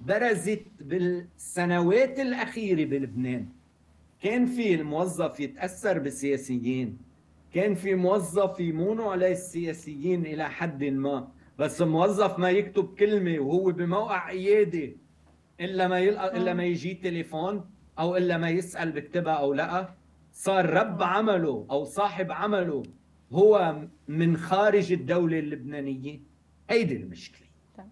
برزت 0.00 0.62
بالسنوات 0.80 2.20
الأخيرة 2.20 2.84
بلبنان. 2.84 3.46
كان 4.22 4.46
في 4.46 4.74
الموظف 4.74 5.40
يتأثر 5.40 5.98
بالسياسيين 5.98 6.98
كان 7.54 7.74
في 7.74 7.94
موظف 7.94 8.60
يمونوا 8.60 9.12
عليه 9.12 9.32
السياسيين 9.32 10.26
إلى 10.26 10.50
حد 10.50 10.84
ما. 10.84 11.28
بس 11.58 11.82
موظف 11.82 12.38
ما 12.38 12.50
يكتب 12.50 12.94
كلمة 12.98 13.38
وهو 13.38 13.72
بموقع 13.72 14.24
عيادة 14.24 14.92
إلا 15.60 15.88
ما 15.88 15.98
يلقى 15.98 16.36
إلا 16.36 16.54
ما 16.54 16.64
يجي 16.64 16.94
تليفون 16.94 17.64
أو 17.98 18.16
إلا 18.16 18.38
ما 18.38 18.50
يسأل 18.50 18.92
بكتبها 18.92 19.32
أو 19.32 19.52
لأ. 19.52 19.94
صار 20.32 20.70
رب 20.70 21.02
عمله 21.02 21.66
أو 21.70 21.84
صاحب 21.84 22.32
عمله 22.32 22.82
هو 23.32 23.76
من 24.08 24.36
خارج 24.36 24.92
الدولة 24.92 25.38
اللبنانية. 25.38 26.20
هيدي 26.70 26.96
المشكلة. 26.96 27.46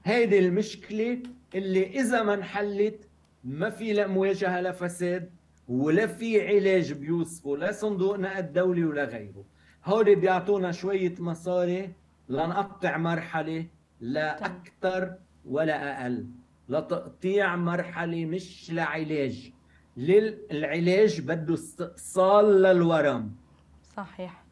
هيدي 0.05 0.39
المشكلة 0.39 1.23
اللي 1.55 1.87
إذا 1.87 2.23
ما 2.23 2.35
انحلت 2.35 3.09
ما 3.45 3.71
في 3.71 3.93
لا 3.93 4.07
مواجهة 4.07 4.61
لفساد 4.61 5.31
ولا 5.69 6.07
في 6.07 6.49
علاج 6.49 6.93
بيوصفه 6.93 7.57
لا 7.57 7.73
صندوق 7.73 8.17
نقد 8.19 8.53
دولي 8.53 8.85
ولا 8.85 9.05
غيره. 9.05 9.45
هودي 9.85 10.15
بيعطونا 10.15 10.73
شوية 10.73 11.15
مصاري. 11.19 11.91
لنقطع 12.29 12.97
مرحلة 12.97 13.67
لا 14.01 14.47
أكثر 14.47 15.15
ولا 15.45 16.03
أقل. 16.03 16.27
لتقطيع 16.69 17.57
مرحلة 17.57 18.27
مش 18.27 18.71
لعلاج. 18.73 19.53
للعلاج 19.97 21.21
بده 21.21 21.55
استئصال 21.55 22.63
للورم. 22.63 23.35
صحيح. 23.97 24.46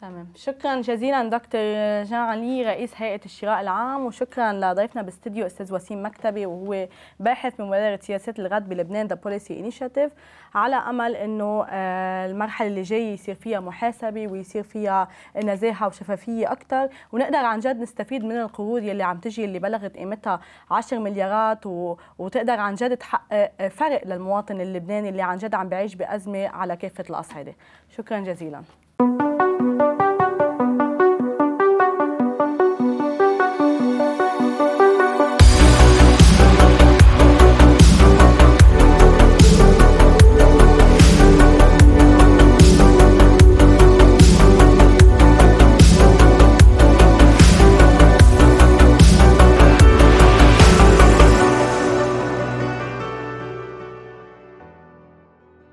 تمام. 0.00 0.28
شكرا 0.36 0.80
جزيلا 0.80 1.28
دكتور 1.28 1.60
جان 2.02 2.14
علي 2.20 2.62
رئيس 2.62 2.92
هيئة 2.96 3.20
الشراء 3.24 3.60
العام 3.60 4.06
وشكرا 4.06 4.52
لضيفنا 4.52 5.02
باستديو 5.02 5.46
أستاذ 5.46 5.74
وسيم 5.74 6.06
مكتبي 6.06 6.46
وهو 6.46 6.88
باحث 7.20 7.54
بمبادره 7.56 8.00
سياسات 8.02 8.38
الغد 8.38 8.68
بلبنان 8.68 9.06
The 9.06 9.14
Policy 9.14 9.60
Initiative 9.60 10.12
على 10.54 10.76
أمل 10.76 11.16
إنه 11.16 11.66
آه، 11.70 12.26
المرحلة 12.26 12.68
اللي 12.68 12.82
جاية 12.82 13.14
يصير 13.14 13.34
فيها 13.34 13.60
محاسبة 13.60 14.26
ويصير 14.28 14.62
فيها 14.62 15.08
نزاهة 15.44 15.86
وشفافية 15.86 16.52
أكثر 16.52 16.88
ونقدر 17.12 17.38
عن 17.38 17.60
جد 17.60 17.80
نستفيد 17.80 18.24
من 18.24 18.36
القروض 18.40 18.82
يلي 18.82 19.02
عم 19.02 19.18
تجي 19.18 19.44
اللي 19.44 19.58
بلغت 19.58 19.96
قيمتها 19.96 20.40
10 20.70 20.98
مليارات 20.98 21.66
و... 21.66 21.96
وتقدر 22.18 22.60
عن 22.60 22.74
جد 22.74 22.96
تحقق 22.96 23.68
فرق 23.68 24.06
للمواطن 24.06 24.60
اللبناني 24.60 25.08
اللي 25.08 25.22
عن 25.22 25.36
جد 25.36 25.54
عم 25.54 25.68
بيعيش 25.68 25.94
بأزمة 25.94 26.48
على 26.48 26.76
كافة 26.76 27.04
الأصعدة. 27.10 27.54
شكرا 27.90 28.20
جزيلا. 28.20 28.62